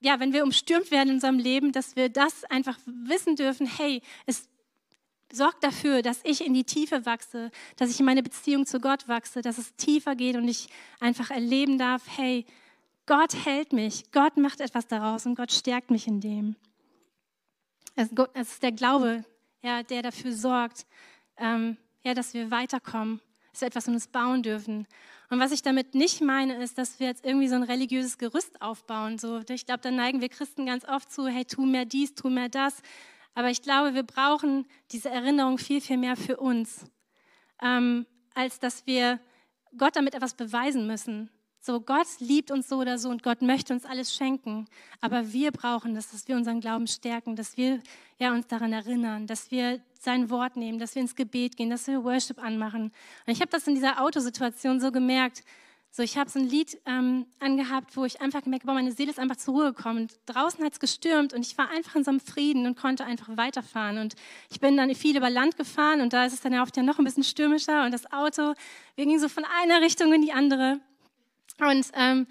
ja, 0.00 0.20
wenn 0.20 0.32
wir 0.32 0.44
umstürmt 0.44 0.90
werden 0.90 1.08
in 1.08 1.14
unserem 1.16 1.38
Leben, 1.38 1.72
dass 1.72 1.96
wir 1.96 2.08
das 2.08 2.44
einfach 2.44 2.78
wissen 2.86 3.36
dürfen, 3.36 3.66
hey, 3.66 4.00
es 4.26 4.48
sorgt 5.32 5.62
dafür, 5.62 6.02
dass 6.02 6.20
ich 6.24 6.44
in 6.44 6.54
die 6.54 6.64
Tiefe 6.64 7.04
wachse, 7.06 7.50
dass 7.76 7.90
ich 7.90 8.00
in 8.00 8.06
meine 8.06 8.22
Beziehung 8.22 8.66
zu 8.66 8.80
Gott 8.80 9.08
wachse, 9.08 9.42
dass 9.42 9.58
es 9.58 9.74
tiefer 9.76 10.16
geht 10.16 10.36
und 10.36 10.48
ich 10.48 10.68
einfach 11.00 11.30
erleben 11.30 11.78
darf, 11.78 12.02
hey, 12.16 12.46
Gott 13.06 13.34
hält 13.44 13.72
mich, 13.72 14.10
Gott 14.12 14.36
macht 14.36 14.60
etwas 14.60 14.86
daraus 14.86 15.26
und 15.26 15.34
Gott 15.34 15.52
stärkt 15.52 15.90
mich 15.90 16.06
in 16.06 16.20
dem. 16.20 16.56
Es 17.94 18.12
ist 18.12 18.62
der 18.62 18.72
Glaube, 18.72 19.24
ja, 19.62 19.82
der 19.82 20.02
dafür 20.02 20.32
sorgt, 20.32 20.86
ähm, 21.36 21.76
ja, 22.02 22.14
dass 22.14 22.34
wir 22.34 22.50
weiterkommen, 22.50 23.20
dass 23.52 23.62
wir 23.62 23.68
etwas 23.68 23.88
um 23.88 23.94
uns 23.94 24.08
bauen 24.08 24.42
dürfen. 24.42 24.86
Und 25.30 25.40
was 25.40 25.52
ich 25.52 25.62
damit 25.62 25.94
nicht 25.94 26.20
meine, 26.20 26.62
ist, 26.62 26.78
dass 26.78 27.00
wir 27.00 27.06
jetzt 27.06 27.24
irgendwie 27.24 27.48
so 27.48 27.56
ein 27.56 27.62
religiöses 27.62 28.16
Gerüst 28.16 28.62
aufbauen. 28.62 29.18
So, 29.18 29.42
ich 29.48 29.66
glaube, 29.66 29.80
da 29.80 29.90
neigen 29.90 30.20
wir 30.20 30.28
Christen 30.28 30.64
ganz 30.64 30.86
oft 30.86 31.12
zu, 31.12 31.26
hey, 31.26 31.44
tu 31.44 31.66
mehr 31.66 31.84
dies, 31.84 32.14
tu 32.14 32.30
mehr 32.30 32.48
das. 32.48 32.80
Aber 33.38 33.50
ich 33.50 33.62
glaube, 33.62 33.94
wir 33.94 34.02
brauchen 34.02 34.66
diese 34.90 35.10
Erinnerung 35.10 35.58
viel, 35.58 35.80
viel 35.80 35.96
mehr 35.96 36.16
für 36.16 36.38
uns, 36.38 36.86
ähm, 37.62 38.04
als 38.34 38.58
dass 38.58 38.84
wir 38.84 39.20
Gott 39.76 39.94
damit 39.94 40.16
etwas 40.16 40.34
beweisen 40.34 40.88
müssen. 40.88 41.30
So, 41.60 41.80
Gott 41.80 42.08
liebt 42.18 42.50
uns 42.50 42.68
so 42.68 42.78
oder 42.78 42.98
so 42.98 43.08
und 43.10 43.22
Gott 43.22 43.40
möchte 43.40 43.72
uns 43.72 43.84
alles 43.84 44.12
schenken. 44.12 44.66
Aber 45.00 45.32
wir 45.32 45.52
brauchen 45.52 45.94
das, 45.94 46.10
dass 46.10 46.26
wir 46.26 46.34
unseren 46.34 46.58
Glauben 46.58 46.88
stärken, 46.88 47.36
dass 47.36 47.56
wir 47.56 47.80
ja, 48.18 48.32
uns 48.32 48.48
daran 48.48 48.72
erinnern, 48.72 49.28
dass 49.28 49.52
wir 49.52 49.80
sein 50.00 50.30
Wort 50.30 50.56
nehmen, 50.56 50.80
dass 50.80 50.96
wir 50.96 51.02
ins 51.02 51.14
Gebet 51.14 51.56
gehen, 51.56 51.70
dass 51.70 51.86
wir 51.86 52.02
Worship 52.02 52.42
anmachen. 52.42 52.86
Und 53.24 53.32
ich 53.32 53.40
habe 53.40 53.52
das 53.52 53.68
in 53.68 53.76
dieser 53.76 54.02
Autosituation 54.02 54.80
so 54.80 54.90
gemerkt. 54.90 55.44
So, 55.90 56.02
ich 56.02 56.16
habe 56.16 56.30
so 56.30 56.38
ein 56.38 56.46
Lied 56.48 56.78
ähm, 56.86 57.26
angehabt, 57.40 57.96
wo 57.96 58.04
ich 58.04 58.20
einfach 58.20 58.42
gemerkt 58.42 58.66
habe, 58.66 58.74
meine 58.74 58.92
Seele 58.92 59.10
ist 59.10 59.18
einfach 59.18 59.36
zur 59.36 59.54
Ruhe 59.54 59.72
gekommen. 59.72 60.02
Und 60.02 60.12
draußen 60.26 60.64
hat 60.64 60.72
es 60.74 60.80
gestürmt 60.80 61.32
und 61.32 61.44
ich 61.44 61.56
war 61.58 61.70
einfach 61.70 61.96
in 61.96 62.04
so 62.04 62.10
einem 62.10 62.20
Frieden 62.20 62.66
und 62.66 62.76
konnte 62.76 63.04
einfach 63.04 63.36
weiterfahren. 63.36 63.98
Und 63.98 64.14
ich 64.50 64.60
bin 64.60 64.76
dann 64.76 64.94
viel 64.94 65.16
über 65.16 65.30
Land 65.30 65.56
gefahren 65.56 66.00
und 66.00 66.12
da 66.12 66.24
ist 66.24 66.34
es 66.34 66.40
dann 66.40 66.52
ja 66.52 66.62
oft 66.62 66.76
ja 66.76 66.82
noch 66.82 66.98
ein 66.98 67.04
bisschen 67.04 67.24
stürmischer 67.24 67.84
und 67.84 67.92
das 67.92 68.12
Auto, 68.12 68.54
wir 68.94 69.04
gingen 69.04 69.18
so 69.18 69.28
von 69.28 69.44
einer 69.60 69.80
Richtung 69.80 70.12
in 70.12 70.22
die 70.22 70.32
andere. 70.32 70.80
Und 71.58 71.86
ähm, 71.94 72.26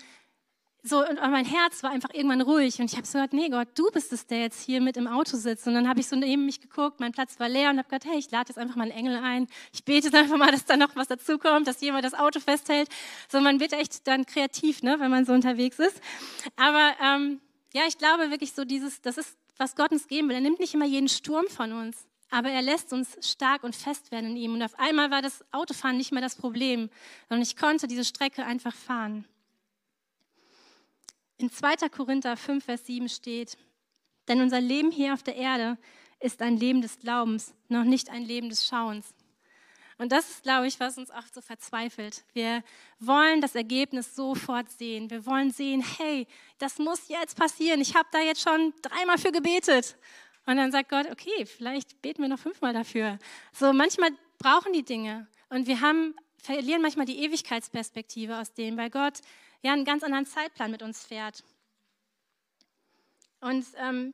so, 0.88 1.00
und 1.06 1.20
mein 1.20 1.46
Herz 1.46 1.84
war 1.84 1.92
einfach 1.92 2.14
irgendwann 2.14 2.42
ruhig 2.42 2.80
und 2.80 2.86
ich 2.86 2.98
habe 2.98 3.06
so 3.06 3.14
gesagt, 3.14 3.34
nee 3.34 3.50
Gott, 3.50 3.68
du 3.76 3.90
bist 3.92 4.14
es, 4.14 4.26
der 4.28 4.42
jetzt 4.42 4.62
hier 4.62 4.82
mit 4.82 4.98
im 4.98 5.08
Auto 5.08 5.38
sitzt. 5.38 5.68
Und 5.68 5.74
dann 5.74 5.88
habe 5.88 6.00
ich 6.00 6.08
so 6.08 6.16
neben 6.16 6.46
mich 6.46 6.62
geguckt, 6.62 7.00
mein 7.00 7.12
Platz 7.12 7.40
war 7.40 7.50
leer 7.50 7.70
und 7.70 7.78
habe 7.78 7.88
gesagt, 7.90 8.06
hey, 8.06 8.18
ich 8.18 8.32
lade 8.32 8.50
jetzt 8.50 8.58
einfach 8.58 8.76
mal 8.76 8.84
einen 8.84 8.92
Engel 8.92 9.18
ein. 9.18 9.48
Ich 9.74 9.84
bete 9.84 10.08
jetzt 10.08 10.16
einfach 10.16 10.38
mal, 10.38 10.52
dass 10.52 10.66
da 10.66 10.78
noch 10.78 10.96
was 10.96 11.08
dazukommt, 11.08 11.68
dass 11.68 11.82
jemand 11.82 12.06
das 12.06 12.14
Auto 12.14 12.40
festhält. 12.40 12.90
So, 13.30 13.42
man 13.42 13.60
wird 13.60 13.74
echt 13.74 14.08
dann 14.08 14.26
kreativ, 14.26 14.84
ne, 14.84 14.98
wenn 15.00 15.12
man 15.12 15.26
so 15.26 15.34
unterwegs 15.34 15.80
ist. 15.80 16.02
Aber 16.56 16.94
ähm, 17.04 17.42
ja, 17.74 17.84
ich 17.88 17.98
glaube 17.98 18.32
wirklich 18.32 18.54
so 18.54 18.66
dieses, 18.66 19.02
das 19.02 19.18
ist, 19.18 19.38
was 19.58 19.76
Gott 19.76 19.92
uns 19.92 20.08
geben 20.08 20.30
will. 20.30 20.36
Er 20.36 20.42
nimmt 20.42 20.60
nicht 20.60 20.74
immer 20.74 20.86
jeden 20.86 21.10
Sturm 21.10 21.48
von 21.48 21.74
uns, 21.74 22.06
aber 22.30 22.50
er 22.50 22.62
lässt 22.62 22.94
uns 22.94 23.18
stark 23.22 23.64
und 23.64 23.76
fest 23.76 24.12
werden 24.12 24.32
in 24.32 24.38
ihm. 24.38 24.54
Und 24.54 24.64
auf 24.64 24.78
einmal 24.80 25.12
war 25.12 25.22
das 25.22 25.44
Autofahren 25.52 25.98
nicht 25.98 26.12
mehr 26.12 26.22
das 26.22 26.36
Problem, 26.36 26.90
sondern 27.30 27.44
ich 27.44 27.58
konnte 27.58 27.88
diese 27.88 28.06
Strecke 28.06 28.46
einfach 28.46 28.74
fahren. 28.74 29.26
In 31.40 31.52
2. 31.52 31.90
Korinther 31.90 32.36
5, 32.36 32.66
Vers 32.66 32.88
7 32.88 33.08
steht, 33.10 33.58
denn 34.28 34.42
unser 34.42 34.60
Leben 34.60 34.90
hier 34.90 35.14
auf 35.14 35.22
der 35.22 35.36
Erde 35.36 35.78
ist 36.20 36.42
ein 36.42 36.58
Leben 36.58 36.82
des 36.82 36.98
Glaubens, 36.98 37.54
noch 37.68 37.84
nicht 37.84 38.10
ein 38.10 38.24
Leben 38.24 38.50
des 38.50 38.66
Schauens. 38.66 39.14
Und 40.00 40.12
das 40.12 40.30
ist, 40.30 40.44
glaube 40.44 40.68
ich, 40.68 40.80
was 40.80 40.98
uns 40.98 41.12
oft 41.12 41.34
so 41.34 41.42
verzweifelt. 41.42 42.24
Wir 42.34 42.64
wollen 43.00 43.42
das 43.42 43.56
Ergebnis 43.56 44.16
sofort 44.16 44.70
sehen. 44.70 45.10
Wir 45.10 45.26
wollen 45.26 45.52
sehen, 45.52 45.84
hey, 45.98 46.28
das 46.60 46.78
muss 46.78 47.08
jetzt 47.08 47.38
passieren. 47.38 47.82
Ich 47.82 47.96
habe 47.96 48.08
da 48.12 48.20
jetzt 48.20 48.42
schon 48.42 48.74
dreimal 48.82 49.18
für 49.18 49.32
gebetet. 49.32 49.96
Und 50.46 50.58
dann 50.58 50.72
sagt 50.72 50.90
Gott, 50.90 51.08
okay, 51.12 51.46
vielleicht 51.46 52.02
beten 52.02 52.22
wir 52.22 52.30
noch 52.30 52.40
fünfmal 52.40 52.74
dafür. 52.74 53.18
So 53.54 53.74
manchmal 53.74 54.12
brauchen 54.38 54.72
die 54.72 54.84
Dinge. 54.84 55.28
Und 55.50 55.68
wir 55.68 55.82
haben, 55.82 56.16
verlieren 56.38 56.82
manchmal 56.82 57.08
die 57.08 57.24
Ewigkeitsperspektive 57.24 58.38
aus 58.38 58.54
dem, 58.54 58.78
weil 58.78 58.92
Gott 58.92 59.22
ja, 59.62 59.74
einen 59.74 59.86
ganz 59.86 60.04
anderen 60.04 60.26
Zeitplan 60.26 60.72
mit 60.72 60.82
uns 60.82 61.06
fährt. 61.06 61.44
Und 63.40 63.66
ähm, 63.78 64.14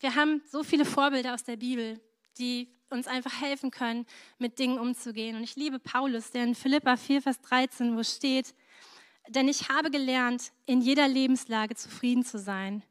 wir 0.00 0.14
haben 0.14 0.42
so 0.50 0.62
viele 0.62 0.84
Vorbilder 0.84 1.34
aus 1.34 1.44
der 1.44 1.56
Bibel, 1.56 2.00
die 2.38 2.68
uns 2.90 3.06
einfach 3.06 3.40
helfen 3.40 3.70
können, 3.70 4.06
mit 4.38 4.58
Dingen 4.58 4.78
umzugehen. 4.78 5.36
Und 5.36 5.42
ich 5.42 5.56
liebe 5.56 5.78
Paulus, 5.78 6.30
der 6.30 6.44
in 6.44 6.54
Philippa 6.54 6.96
4, 6.96 7.22
Vers 7.22 7.40
13, 7.40 7.96
wo 7.96 8.02
steht, 8.02 8.54
denn 9.28 9.48
ich 9.48 9.68
habe 9.68 9.90
gelernt, 9.90 10.52
in 10.66 10.80
jeder 10.80 11.08
Lebenslage 11.08 11.74
zufrieden 11.74 12.24
zu 12.24 12.38
sein. 12.38 12.82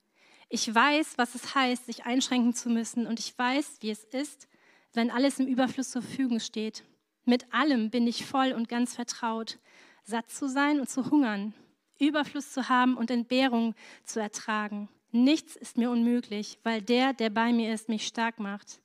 Ich 0.50 0.74
weiß, 0.74 1.18
was 1.18 1.34
es 1.34 1.56
heißt, 1.56 1.86
sich 1.86 2.06
einschränken 2.06 2.54
zu 2.54 2.70
müssen 2.70 3.08
und 3.08 3.20
ich 3.20 3.38
weiß, 3.38 3.78
wie 3.80 3.90
es 3.90 4.04
ist, 4.04 4.48
wenn 4.94 5.12
alles 5.12 5.40
im 5.40 5.48
Überfluss 5.48 5.92
zur 5.92 6.02
Verfügung 6.02 6.40
steht. 6.40 6.84
Mit 7.24 7.54
allem 7.54 7.90
bin 7.90 8.06
ich 8.06 8.26
voll 8.26 8.52
und 8.52 8.70
ganz 8.70 8.96
vertraut, 8.96 9.60
satt 10.04 10.30
zu 10.30 10.48
sein 10.48 10.80
und 10.80 10.90
zu 10.90 11.10
hungern, 11.10 11.54
Überfluss 12.00 12.52
zu 12.52 12.70
haben 12.70 12.98
und 12.98 13.12
Entbehrung 13.12 13.76
zu 14.04 14.20
ertragen. 14.20 14.90
Nichts 15.12 15.56
ist 15.56 15.78
mir 15.78 15.90
unmöglich, 15.90 16.60
weil 16.64 16.82
der, 16.82 17.14
der 17.14 17.30
bei 17.30 17.54
mir 17.54 17.74
ist, 17.74 17.88
mich 17.88 18.06
stark 18.06 18.40
macht. 18.40 18.80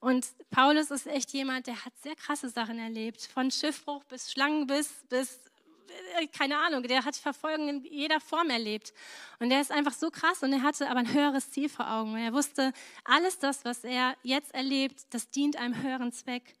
Und 0.00 0.26
Paulus 0.50 0.90
ist 0.90 1.06
echt 1.06 1.32
jemand, 1.32 1.66
der 1.66 1.84
hat 1.84 1.92
sehr 2.02 2.14
krasse 2.16 2.48
Sachen 2.48 2.78
erlebt. 2.78 3.22
Von 3.22 3.50
Schiffbruch 3.50 4.04
bis 4.04 4.30
Schlangenbiss 4.30 5.04
bis, 5.08 5.40
äh, 6.18 6.26
keine 6.26 6.58
Ahnung, 6.58 6.82
der 6.82 7.04
hat 7.04 7.16
Verfolgung 7.16 7.68
in 7.68 7.84
jeder 7.84 8.20
Form 8.20 8.50
erlebt. 8.50 8.92
Und 9.38 9.50
der 9.50 9.60
ist 9.60 9.72
einfach 9.72 9.92
so 9.92 10.10
krass 10.10 10.42
und 10.42 10.52
er 10.52 10.62
hatte 10.62 10.88
aber 10.88 11.00
ein 11.00 11.12
höheres 11.12 11.50
Ziel 11.50 11.68
vor 11.68 11.90
Augen. 11.90 12.12
Und 12.12 12.18
er 12.18 12.32
wusste, 12.32 12.72
alles 13.04 13.38
das, 13.38 13.64
was 13.64 13.84
er 13.84 14.16
jetzt 14.22 14.54
erlebt, 14.54 15.06
das 15.10 15.30
dient 15.30 15.56
einem 15.56 15.82
höheren 15.82 16.12
Zweck. 16.12 16.54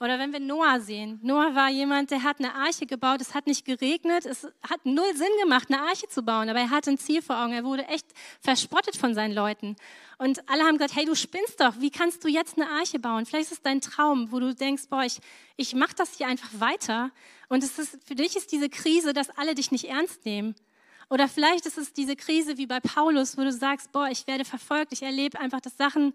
Oder 0.00 0.18
wenn 0.18 0.32
wir 0.32 0.40
Noah 0.40 0.80
sehen. 0.80 1.20
Noah 1.22 1.54
war 1.54 1.70
jemand, 1.70 2.10
der 2.10 2.22
hat 2.22 2.38
eine 2.38 2.54
Arche 2.54 2.86
gebaut. 2.86 3.20
Es 3.20 3.34
hat 3.34 3.46
nicht 3.46 3.64
geregnet. 3.64 4.26
Es 4.26 4.44
hat 4.68 4.84
null 4.84 5.14
Sinn 5.14 5.28
gemacht, 5.42 5.68
eine 5.70 5.82
Arche 5.82 6.08
zu 6.08 6.22
bauen. 6.22 6.48
Aber 6.48 6.58
er 6.58 6.70
hatte 6.70 6.90
ein 6.90 6.98
Ziel 6.98 7.22
vor 7.22 7.38
Augen. 7.38 7.52
Er 7.52 7.64
wurde 7.64 7.86
echt 7.86 8.06
verspottet 8.40 8.96
von 8.96 9.14
seinen 9.14 9.34
Leuten. 9.34 9.76
Und 10.18 10.48
alle 10.48 10.64
haben 10.64 10.78
gesagt, 10.78 10.96
hey, 10.96 11.04
du 11.04 11.14
spinnst 11.14 11.60
doch. 11.60 11.74
Wie 11.78 11.90
kannst 11.90 12.24
du 12.24 12.28
jetzt 12.28 12.58
eine 12.58 12.68
Arche 12.68 12.98
bauen? 12.98 13.26
Vielleicht 13.26 13.46
ist 13.46 13.58
es 13.58 13.62
dein 13.62 13.80
Traum, 13.80 14.32
wo 14.32 14.40
du 14.40 14.54
denkst, 14.54 14.84
boah, 14.90 15.04
ich, 15.04 15.20
ich 15.56 15.74
mache 15.74 15.94
das 15.96 16.16
hier 16.16 16.26
einfach 16.26 16.50
weiter. 16.58 17.10
Und 17.48 17.62
es 17.62 17.78
ist, 17.78 17.98
für 18.04 18.14
dich 18.14 18.36
ist 18.36 18.52
diese 18.52 18.68
Krise, 18.68 19.12
dass 19.12 19.30
alle 19.30 19.54
dich 19.54 19.70
nicht 19.70 19.84
ernst 19.84 20.24
nehmen. 20.24 20.54
Oder 21.10 21.28
vielleicht 21.28 21.66
ist 21.66 21.78
es 21.78 21.92
diese 21.92 22.16
Krise 22.16 22.56
wie 22.56 22.66
bei 22.66 22.80
Paulus, 22.80 23.36
wo 23.36 23.42
du 23.42 23.52
sagst, 23.52 23.92
boah, 23.92 24.08
ich 24.08 24.26
werde 24.26 24.44
verfolgt. 24.44 24.92
Ich 24.92 25.02
erlebe 25.02 25.38
einfach, 25.38 25.60
dass 25.60 25.76
Sachen 25.76 26.14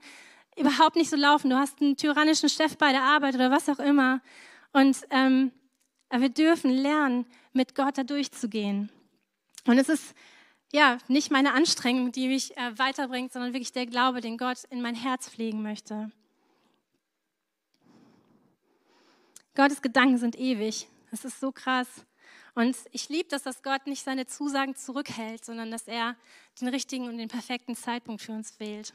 überhaupt 0.58 0.96
nicht 0.96 1.10
so 1.10 1.16
laufen. 1.16 1.50
Du 1.50 1.58
hast 1.58 1.82
einen 1.82 1.98
tyrannischen 1.98 2.50
Chef 2.50 2.78
bei 2.78 2.92
der 2.92 3.04
Arbeit 3.04 3.36
oder 3.36 3.52
was 3.52 3.70
auch 3.70 3.80
immer. 3.80 4.22
Und 4.74 4.98
ähm, 5.10 5.52
wir 6.12 6.30
dürfen 6.30 6.72
lernen, 6.72 7.26
mit 7.54 7.76
Gott 7.76 7.98
da 7.98 8.04
durchzugehen. 8.04 8.92
Und 9.66 9.78
es 9.78 9.90
ist 9.90 10.16
ja 10.72 10.98
nicht 11.08 11.32
meine 11.32 11.54
Anstrengung, 11.54 12.12
die 12.12 12.28
mich 12.28 12.56
äh, 12.58 12.78
weiterbringt, 12.78 13.32
sondern 13.34 13.54
wirklich 13.54 13.72
der 13.72 13.86
Glaube, 13.86 14.22
den 14.22 14.38
Gott 14.38 14.64
in 14.70 14.82
mein 14.82 14.96
Herz 14.96 15.30
pflegen 15.30 15.62
möchte. 15.62 16.12
Gottes 19.56 19.82
Gedanken 19.82 20.18
sind 20.18 20.38
ewig. 20.38 20.88
Das 21.12 21.26
ist 21.26 21.40
so 21.40 21.52
krass. 21.52 21.88
Und 22.60 22.76
ich 22.92 23.08
liebe 23.08 23.30
das, 23.30 23.44
dass 23.44 23.64
Gott 23.64 23.88
nicht 23.88 24.04
seine 24.04 24.26
Zusagen 24.26 24.76
zurückhält, 24.76 25.46
sondern 25.46 25.72
dass 25.72 25.88
er 25.88 26.18
den 26.60 26.68
richtigen 26.68 27.08
und 27.08 27.18
den 27.18 27.30
perfekten 27.30 27.74
Zeitpunkt 27.74 28.22
für 28.22 28.34
uns 28.34 28.60
wählt. 28.60 28.94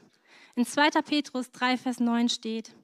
In 0.53 0.67
2. 0.67 0.91
Petrus 1.01 1.49
3, 1.49 1.77
Vers 1.77 1.99
9 1.99 2.29
steht, 2.29 2.75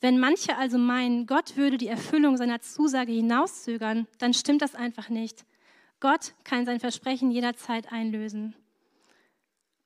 wenn 0.00 0.20
manche 0.20 0.56
also 0.56 0.78
meinen, 0.78 1.26
Gott 1.26 1.56
würde 1.56 1.78
die 1.78 1.88
Erfüllung 1.88 2.36
seiner 2.36 2.60
Zusage 2.60 3.10
hinauszögern, 3.10 4.06
dann 4.18 4.34
stimmt 4.34 4.62
das 4.62 4.76
einfach 4.76 5.08
nicht. 5.08 5.44
Gott 5.98 6.34
kann 6.44 6.64
sein 6.64 6.78
Versprechen 6.78 7.32
jederzeit 7.32 7.90
einlösen. 7.90 8.54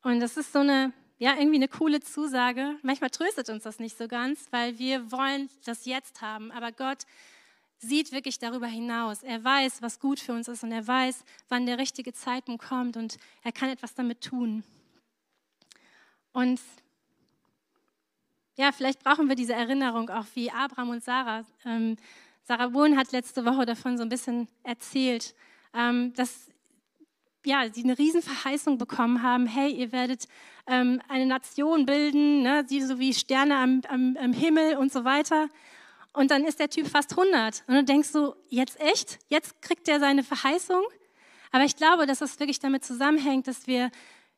Und 0.03 0.21
das 0.21 0.37
ist 0.37 0.53
so 0.53 0.59
eine, 0.59 0.93
ja, 1.17 1.39
irgendwie 1.39 1.57
eine 1.57 1.69
coole 1.69 2.01
Zusage. 2.01 2.77
Manchmal 2.83 3.09
tröstet 3.09 3.49
uns 3.49 3.63
das 3.63 3.79
nicht 3.79 3.97
so 3.97 4.09
ganz, 4.09 4.49
weil 4.51 4.79
wir 4.79 5.11
wollen 5.11 5.49
das 5.65 5.87
jetzt 5.87 6.21
haben. 6.21 6.53
Aber 6.53 6.71
Gott 6.71 7.07
sieht 7.79 8.13
wirklich 8.13 8.39
darüber 8.39 8.67
hinaus. 8.67 9.23
Er 9.23 9.43
weiß, 9.43 9.83
was 9.83 10.01
gut 10.01 10.21
für 10.21 10.33
uns 10.33 10.49
ist 10.49 10.65
und 10.65 10.73
er 10.73 10.87
weiß, 10.87 11.25
wann 11.49 11.67
der 11.67 11.79
richtige 11.79 12.13
Zeitpunkt 12.13 12.65
kommt 12.65 12.97
und 12.97 13.17
er 13.43 13.53
kann 13.53 13.71
etwas 13.71 13.95
damit 13.95 14.21
tun. 14.21 14.65
Und 16.33 16.61
ja, 18.57 18.73
vielleicht 18.73 19.05
brauchen 19.05 19.29
wir 19.29 19.37
diese 19.37 19.55
Erinnerung 19.55 20.11
auch 20.11 20.27
wie 20.35 20.51
Abraham 20.51 20.91
und 20.91 21.05
Sarah. 21.05 21.45
Ähm, 21.65 21.97
Sarah 22.43 22.69
Bohn 22.69 22.97
hat 22.97 23.13
letzte 23.13 23.45
Woche 23.45 23.67
davon 23.67 23.97
so 23.97 24.03
ein 24.03 24.09
bisschen 24.09 24.49
erzählt, 24.65 25.35
ähm, 25.75 26.13
dass 26.15 26.49
ja, 27.45 27.73
sie 27.73 27.85
eine 27.85 27.97
Riesenverheißung 27.97 28.79
bekommen 28.79 29.23
haben, 29.23 29.47
hey, 29.47 29.71
ihr 29.71 29.93
werdet 29.93 30.27
ähm, 30.67 31.01
eine 31.09 31.27
Nation 31.27 31.87
bilden, 31.87 32.43
ne, 32.43 32.65
die 32.65 32.83
so 32.83 32.99
wie 32.99 33.15
Sterne 33.15 33.57
am, 33.57 33.81
am, 33.89 34.17
am 34.21 34.33
Himmel 34.33 34.77
und 34.77 34.93
so 34.93 35.05
weiter. 35.05 35.49
Und 36.13 36.31
dann 36.31 36.45
ist 36.45 36.59
der 36.59 36.71
Typ 36.71 36.89
fast 36.89 37.13
100. 37.13 37.65
Und 37.67 37.75
du 37.75 37.85
denkst 37.85 38.09
so, 38.09 38.35
jetzt 38.49 38.81
echt? 38.81 39.19
Jetzt 39.29 39.61
kriegt 39.63 39.89
er 39.89 40.01
seine 40.01 40.25
Verheißung? 40.25 40.83
Aber 41.53 41.65
ich 41.65 41.77
glaube, 41.77 42.07
dass 42.07 42.19
das 42.19 42.39
wirklich 42.41 42.61
damit 42.61 42.85
zusammenhängt, 42.85 43.47
dass 43.47 43.67
wir 43.67 43.91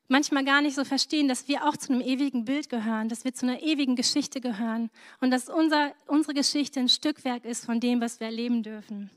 manchmal 0.08 0.44
gar 0.44 0.60
nicht 0.60 0.74
so 0.74 0.84
verstehen, 0.84 1.28
dass 1.28 1.48
wir 1.48 1.66
auch 1.66 1.76
zu 1.76 1.92
einem 1.92 2.02
ewigen 2.02 2.44
Bild 2.44 2.68
gehören, 2.68 3.08
dass 3.08 3.24
wir 3.24 3.32
zu 3.32 3.46
einer 3.46 3.62
ewigen 3.62 3.96
Geschichte 3.96 4.40
gehören 4.40 4.90
und 5.20 5.30
dass 5.30 5.48
unser, 5.48 5.94
unsere 6.06 6.34
Geschichte 6.34 6.80
ein 6.80 6.88
Stückwerk 6.88 7.44
ist 7.44 7.64
von 7.64 7.80
dem, 7.80 8.00
was 8.00 8.18
wir 8.20 8.26
erleben 8.26 8.62
dürfen. 8.62 9.10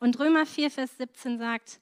Und 0.00 0.18
Römer 0.18 0.46
4, 0.46 0.70
Vers 0.70 0.96
17 0.98 1.38
sagt, 1.38 1.80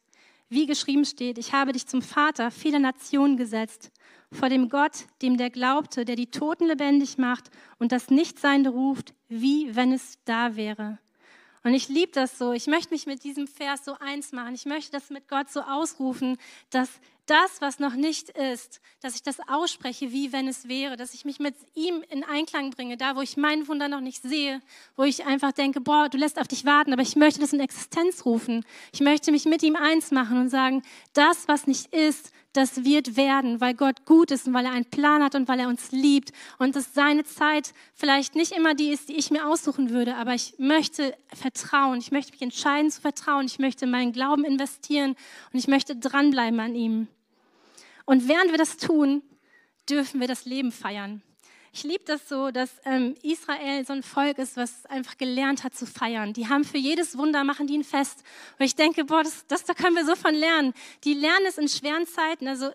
wie 0.50 0.66
geschrieben 0.66 1.04
steht, 1.04 1.38
ich 1.38 1.52
habe 1.52 1.72
dich 1.72 1.86
zum 1.86 2.02
Vater 2.02 2.50
vieler 2.50 2.78
Nationen 2.78 3.36
gesetzt, 3.36 3.90
vor 4.32 4.48
dem 4.48 4.68
Gott, 4.68 5.06
dem 5.22 5.36
der 5.36 5.50
glaubte, 5.50 6.04
der 6.04 6.16
die 6.16 6.30
Toten 6.30 6.66
lebendig 6.66 7.18
macht 7.18 7.50
und 7.78 7.92
das 7.92 8.10
Nichtseinende 8.10 8.70
ruft, 8.70 9.14
wie 9.28 9.74
wenn 9.74 9.92
es 9.92 10.18
da 10.24 10.56
wäre. 10.56 10.98
Und 11.64 11.74
ich 11.74 11.88
liebe 11.88 12.12
das 12.12 12.38
so. 12.38 12.52
Ich 12.52 12.66
möchte 12.66 12.94
mich 12.94 13.06
mit 13.06 13.24
diesem 13.24 13.46
Vers 13.46 13.84
so 13.84 13.94
eins 13.98 14.32
machen. 14.32 14.54
Ich 14.54 14.64
möchte 14.64 14.92
das 14.92 15.10
mit 15.10 15.28
Gott 15.28 15.50
so 15.50 15.60
ausrufen, 15.60 16.36
dass 16.70 16.88
das, 17.28 17.60
was 17.60 17.78
noch 17.78 17.94
nicht 17.94 18.30
ist, 18.30 18.80
dass 19.00 19.14
ich 19.14 19.22
das 19.22 19.36
ausspreche, 19.48 20.12
wie 20.12 20.32
wenn 20.32 20.48
es 20.48 20.68
wäre, 20.68 20.96
dass 20.96 21.14
ich 21.14 21.24
mich 21.24 21.38
mit 21.38 21.54
ihm 21.74 22.02
in 22.10 22.24
Einklang 22.24 22.70
bringe, 22.70 22.96
da 22.96 23.16
wo 23.16 23.20
ich 23.20 23.36
mein 23.36 23.68
Wunder 23.68 23.88
noch 23.88 24.00
nicht 24.00 24.22
sehe, 24.22 24.60
wo 24.96 25.04
ich 25.04 25.26
einfach 25.26 25.52
denke, 25.52 25.80
boah, 25.80 26.08
du 26.08 26.18
lässt 26.18 26.40
auf 26.40 26.48
dich 26.48 26.64
warten, 26.64 26.92
aber 26.92 27.02
ich 27.02 27.16
möchte 27.16 27.40
das 27.40 27.52
in 27.52 27.60
Existenz 27.60 28.24
rufen. 28.24 28.64
Ich 28.92 29.00
möchte 29.00 29.30
mich 29.30 29.44
mit 29.44 29.62
ihm 29.62 29.76
eins 29.76 30.10
machen 30.10 30.40
und 30.40 30.48
sagen, 30.48 30.82
das, 31.12 31.48
was 31.48 31.66
nicht 31.66 31.94
ist, 31.94 32.32
das 32.52 32.84
wird 32.84 33.16
werden, 33.16 33.60
weil 33.60 33.74
Gott 33.74 34.04
gut 34.06 34.30
ist 34.30 34.46
und 34.46 34.54
weil 34.54 34.64
er 34.64 34.72
einen 34.72 34.86
Plan 34.86 35.22
hat 35.22 35.34
und 35.34 35.48
weil 35.48 35.60
er 35.60 35.68
uns 35.68 35.92
liebt 35.92 36.32
und 36.58 36.74
dass 36.74 36.94
seine 36.94 37.24
Zeit 37.24 37.72
vielleicht 37.94 38.34
nicht 38.34 38.52
immer 38.52 38.74
die 38.74 38.88
ist, 38.88 39.08
die 39.08 39.16
ich 39.16 39.30
mir 39.30 39.46
aussuchen 39.46 39.90
würde, 39.90 40.16
aber 40.16 40.34
ich 40.34 40.54
möchte 40.58 41.14
vertrauen, 41.34 41.98
ich 41.98 42.10
möchte 42.10 42.32
mich 42.32 42.42
entscheiden 42.42 42.90
zu 42.90 43.00
vertrauen, 43.00 43.46
ich 43.46 43.58
möchte 43.58 43.86
meinen 43.86 44.12
Glauben 44.12 44.44
investieren 44.44 45.14
und 45.52 45.58
ich 45.58 45.68
möchte 45.68 45.94
dranbleiben 45.94 46.58
an 46.58 46.74
ihm. 46.74 47.08
Und 48.08 48.26
während 48.26 48.52
wir 48.52 48.56
das 48.56 48.78
tun, 48.78 49.22
dürfen 49.86 50.18
wir 50.18 50.28
das 50.28 50.46
Leben 50.46 50.72
feiern. 50.72 51.20
Ich 51.74 51.84
liebe 51.84 52.04
das 52.06 52.26
so, 52.26 52.50
dass 52.50 52.70
ähm, 52.86 53.14
Israel 53.22 53.84
so 53.86 53.92
ein 53.92 54.02
Volk 54.02 54.38
ist, 54.38 54.56
was 54.56 54.86
einfach 54.86 55.18
gelernt 55.18 55.62
hat 55.62 55.74
zu 55.74 55.84
feiern. 55.84 56.32
Die 56.32 56.48
haben 56.48 56.64
für 56.64 56.78
jedes 56.78 57.18
Wunder, 57.18 57.44
machen 57.44 57.66
die 57.66 57.76
ein 57.76 57.84
Fest. 57.84 58.24
Und 58.58 58.64
ich 58.64 58.74
denke, 58.74 59.04
boah, 59.04 59.22
das, 59.22 59.46
das 59.48 59.64
da 59.64 59.74
können 59.74 59.94
wir 59.94 60.06
so 60.06 60.16
von 60.16 60.34
lernen. 60.34 60.72
Die 61.04 61.12
lernen 61.12 61.44
es 61.46 61.58
in 61.58 61.68
schweren 61.68 62.06
Zeiten. 62.06 62.48
Also 62.48 62.70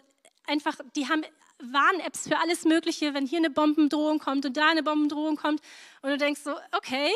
einfach, 0.45 0.77
die 0.95 1.09
haben 1.09 1.23
Warn-Apps 1.63 2.27
für 2.27 2.37
alles 2.37 2.63
Mögliche, 2.63 3.15
wenn 3.15 3.25
hier 3.25 3.39
eine 3.39 3.49
Bombendrohung 3.49 4.19
kommt 4.19 4.45
und 4.45 4.55
da 4.55 4.69
eine 4.69 4.83
Bombendrohung 4.83 5.35
kommt. 5.35 5.61
Und 6.03 6.11
du 6.11 6.17
denkst 6.19 6.41
so, 6.43 6.53
okay, 6.73 7.09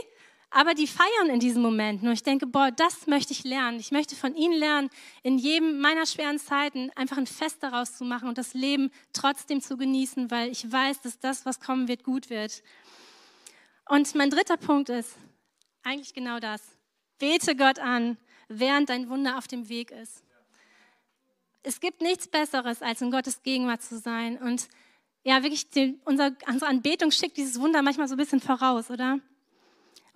aber 0.50 0.74
die 0.74 0.88
feiern 0.88 1.30
in 1.30 1.40
diesen 1.40 1.62
Momenten. 1.62 2.08
Und 2.08 2.14
ich 2.14 2.24
denke, 2.24 2.48
boah, 2.48 2.72
das 2.72 3.08
möchte 3.08 3.34
ich 3.34 3.44
lernen. 3.44 3.80
Ich 3.80 3.92
möchte 3.92 4.16
von 4.16 4.36
ihnen 4.36 4.58
lernen, 4.58 4.90
in 5.24 5.38
jedem 5.38 5.80
meiner 5.80 6.06
schweren 6.06 6.40
Zeiten 6.40 6.90
einfach 6.96 7.18
ein 7.18 7.28
Fest 7.28 7.62
daraus 7.62 7.98
zu 7.98 8.06
machen 8.06 8.30
und 8.30 8.38
das 8.38 8.54
Leben 8.54 8.92
trotzdem 9.14 9.62
zu 9.62 9.78
genießen, 9.78 10.32
weil 10.32 10.50
ich 10.50 10.72
weiß, 10.72 11.02
dass 11.02 11.20
das, 11.20 11.46
was 11.46 11.60
kommen 11.60 11.88
wird, 11.88 12.04
gut 12.04 12.30
wird. 12.30 12.64
Und 13.90 14.16
mein 14.16 14.30
dritter 14.30 14.58
Punkt 14.58 14.90
ist 14.90 15.18
eigentlich 15.84 16.14
genau 16.14 16.40
das. 16.40 16.62
Bete 17.20 17.56
Gott 17.56 17.80
an, 17.80 18.18
während 18.48 18.90
dein 18.90 19.10
Wunder 19.10 19.38
auf 19.38 19.48
dem 19.48 19.68
Weg 19.70 19.92
ist. 19.92 20.24
Es 21.64 21.80
gibt 21.82 22.02
nichts 22.02 22.28
Besseres, 22.28 22.82
als 22.82 23.02
in 23.02 23.12
Gottes 23.12 23.44
Gegenwart 23.44 23.82
zu 23.82 23.98
sein. 23.98 24.38
Und 24.38 24.70
ja, 25.24 25.44
wirklich, 25.44 25.70
die, 25.70 26.00
unser, 26.06 26.32
unsere 26.48 26.68
Anbetung 26.68 27.12
schickt 27.12 27.36
dieses 27.36 27.60
Wunder 27.60 27.82
manchmal 27.82 28.08
so 28.08 28.16
ein 28.16 28.18
bisschen 28.18 28.40
voraus, 28.40 28.90
oder? 28.90 29.20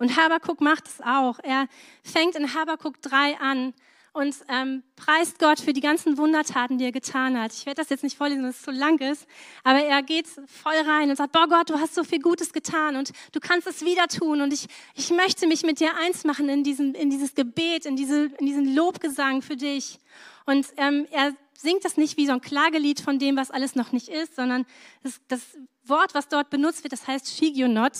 Und 0.02 0.16
Habakuk 0.16 0.60
macht 0.60 0.88
es 0.88 1.00
auch. 1.00 1.38
Er 1.44 1.68
fängt 2.02 2.34
in 2.34 2.54
Habakuk 2.54 3.00
3 3.02 3.38
an 3.38 3.72
und 4.12 4.34
ähm, 4.48 4.82
preist 4.96 5.38
Gott 5.38 5.60
für 5.60 5.72
die 5.72 5.80
ganzen 5.80 6.18
Wundertaten, 6.18 6.76
die 6.76 6.86
er 6.86 6.90
getan 6.90 7.40
hat. 7.40 7.52
Ich 7.52 7.66
werde 7.66 7.80
das 7.80 7.88
jetzt 7.88 8.02
nicht 8.02 8.18
vorlesen, 8.18 8.42
weil 8.42 8.50
es 8.50 8.64
so 8.64 8.72
lang 8.72 8.98
ist, 8.98 9.28
aber 9.62 9.78
er 9.78 10.02
geht 10.02 10.26
voll 10.26 10.74
rein 10.88 11.08
und 11.08 11.14
sagt, 11.14 11.30
boah 11.30 11.46
Gott, 11.48 11.70
du 11.70 11.78
hast 11.78 11.94
so 11.94 12.02
viel 12.02 12.18
Gutes 12.18 12.52
getan 12.52 12.96
und 12.96 13.12
du 13.30 13.38
kannst 13.38 13.68
es 13.68 13.84
wieder 13.84 14.08
tun 14.08 14.40
und 14.40 14.52
ich, 14.52 14.66
ich 14.96 15.12
möchte 15.12 15.46
mich 15.46 15.62
mit 15.62 15.78
dir 15.78 15.96
eins 15.96 16.24
machen 16.24 16.48
in, 16.48 16.64
diesen, 16.64 16.96
in 16.96 17.08
dieses 17.08 17.36
Gebet, 17.36 17.86
in, 17.86 17.94
diese, 17.94 18.24
in 18.40 18.46
diesen 18.46 18.74
Lobgesang 18.74 19.40
für 19.40 19.56
dich. 19.56 20.00
Und 20.46 20.66
ähm, 20.78 21.06
er 21.12 21.32
singt 21.56 21.84
das 21.84 21.96
nicht 21.96 22.16
wie 22.16 22.26
so 22.26 22.32
ein 22.32 22.40
Klagelied 22.40 22.98
von 22.98 23.20
dem, 23.20 23.36
was 23.36 23.52
alles 23.52 23.76
noch 23.76 23.92
nicht 23.92 24.08
ist, 24.08 24.34
sondern 24.34 24.66
das, 25.04 25.20
das 25.28 25.40
Wort, 25.84 26.14
was 26.14 26.28
dort 26.28 26.50
benutzt 26.50 26.82
wird, 26.82 26.92
das 26.92 27.06
heißt 27.06 27.28
Shigionot. 27.28 27.92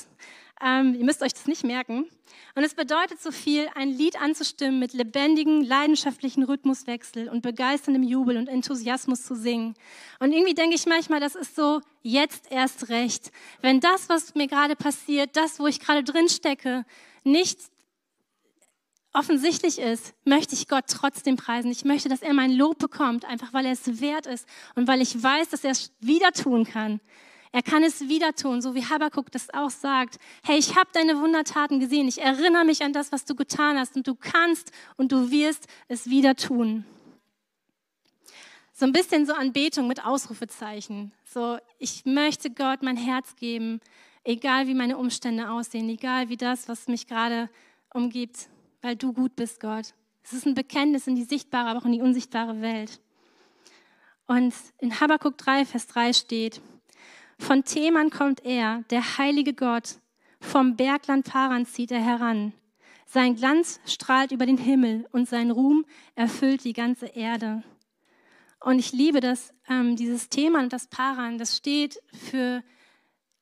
Ähm, 0.64 0.94
ihr 0.94 1.05
müsst 1.05 1.22
euch 1.22 1.33
das 1.33 1.46
nicht 1.46 1.64
merken. 1.64 2.07
Und 2.55 2.64
es 2.64 2.75
bedeutet 2.75 3.20
so 3.20 3.33
viel, 3.33 3.68
ein 3.75 3.88
Lied 3.88 4.20
anzustimmen 4.20 4.79
mit 4.79 4.92
lebendigen, 4.92 5.64
leidenschaftlichen 5.64 6.42
Rhythmuswechsel 6.42 7.29
und 7.29 7.42
begeisterndem 7.42 8.03
Jubel 8.03 8.37
und 8.37 8.48
Enthusiasmus 8.48 9.22
zu 9.22 9.35
singen. 9.35 9.75
Und 10.20 10.33
irgendwie 10.33 10.55
denke 10.55 10.75
ich 10.75 10.87
manchmal, 10.87 11.18
das 11.18 11.35
ist 11.35 11.57
so 11.57 11.81
jetzt 12.03 12.53
erst 12.53 12.90
recht. 12.90 13.33
Wenn 13.62 13.81
das, 13.81 14.09
was 14.09 14.35
mir 14.35 14.46
gerade 14.46 14.77
passiert, 14.77 15.37
das, 15.37 15.59
wo 15.59 15.66
ich 15.66 15.81
gerade 15.81 16.05
drin 16.05 16.29
stecke, 16.29 16.85
nicht 17.25 17.59
offensichtlich 19.14 19.79
ist, 19.79 20.14
möchte 20.25 20.55
ich 20.55 20.68
Gott 20.68 20.85
trotzdem 20.88 21.37
preisen. 21.37 21.70
Ich 21.70 21.85
möchte, 21.85 22.09
dass 22.09 22.22
er 22.22 22.35
mein 22.35 22.53
Lob 22.53 22.79
bekommt, 22.79 23.25
einfach 23.25 23.53
weil 23.53 23.66
er 23.66 23.72
es 23.72 24.01
wert 24.01 24.27
ist 24.27 24.46
und 24.75 24.88
weil 24.88 25.01
ich 25.01 25.22
weiß, 25.22 25.48
dass 25.51 25.64
er 25.64 25.72
es 25.72 25.92
wieder 26.01 26.33
tun 26.33 26.64
kann. 26.64 27.01
Er 27.55 27.62
kann 27.62 27.83
es 27.83 28.09
wieder 28.09 28.35
tun, 28.35 28.62
so 28.62 28.75
wie 28.75 28.85
Habakkuk 28.85 29.31
das 29.31 29.53
auch 29.53 29.69
sagt. 29.69 30.19
Hey, 30.43 30.59
ich 30.59 30.75
habe 30.75 30.88
deine 30.95 31.21
Wundertaten 31.21 31.81
gesehen. 31.81 32.09
Ich 32.09 32.21
erinnere 32.21 32.65
mich 32.65 32.83
an 32.83 32.95
das, 32.95 33.12
was 33.12 33.27
du 33.27 33.35
getan 33.35 33.79
hast. 33.79 33.95
Und 33.95 34.07
du 34.07 34.15
kannst 34.15 34.73
und 34.97 35.12
du 35.12 35.31
wirst 35.31 35.67
es 35.88 36.09
wieder 36.09 36.35
tun. 36.35 36.87
So 38.73 38.87
ein 38.87 38.93
bisschen 38.93 39.27
so 39.27 39.35
Anbetung 39.35 39.87
mit 39.87 40.03
Ausrufezeichen. 40.03 41.12
So, 41.27 41.59
ich 41.79 42.07
möchte 42.07 42.51
Gott 42.51 42.83
mein 42.83 42.97
Herz 42.97 43.37
geben, 43.37 43.81
egal 44.25 44.67
wie 44.67 44.75
meine 44.75 44.97
Umstände 44.97 45.51
aussehen, 45.51 45.91
egal 45.91 46.31
wie 46.31 46.38
das, 46.38 46.69
was 46.69 46.88
mich 46.88 47.07
gerade 47.07 47.51
umgibt, 47.93 48.49
weil 48.81 48.97
du 48.97 49.12
gut 49.12 49.37
bist, 49.37 49.61
Gott. 49.61 49.93
Es 50.25 50.33
ist 50.33 50.47
ein 50.47 50.55
Bekenntnis 50.55 51.07
in 51.07 51.17
die 51.17 51.25
sichtbare, 51.25 51.69
aber 51.69 51.81
auch 51.81 51.85
in 51.85 51.93
die 51.93 52.01
unsichtbare 52.01 52.62
Welt. 52.62 52.99
Und 54.27 54.55
in 54.79 54.99
Habakkuk 54.99 55.37
3, 55.37 55.67
Vers 55.67 55.87
3 55.88 56.15
steht, 56.15 56.62
von 57.42 57.64
Theman 57.64 58.11
kommt 58.11 58.44
er, 58.44 58.85
der 58.90 59.18
heilige 59.18 59.52
Gott. 59.52 59.96
Vom 60.40 60.76
Bergland 60.76 61.26
Paran 61.26 61.66
zieht 61.66 61.90
er 61.90 62.02
heran. 62.02 62.52
Sein 63.07 63.37
Glanz 63.37 63.81
strahlt 63.85 64.33
über 64.33 64.46
den 64.46 64.57
Himmel 64.57 65.07
und 65.12 65.28
sein 65.28 65.50
Ruhm 65.50 65.85
erfüllt 66.14 66.64
die 66.64 66.72
ganze 66.72 67.07
Erde. 67.07 67.62
Und 68.61 68.78
ich 68.78 68.92
liebe 68.92 69.20
das, 69.20 69.52
ähm, 69.68 69.96
dieses 69.96 70.28
Thema 70.28 70.61
und 70.61 70.72
das 70.72 70.87
Paran, 70.87 71.37
das 71.37 71.57
steht 71.57 72.00
für 72.12 72.62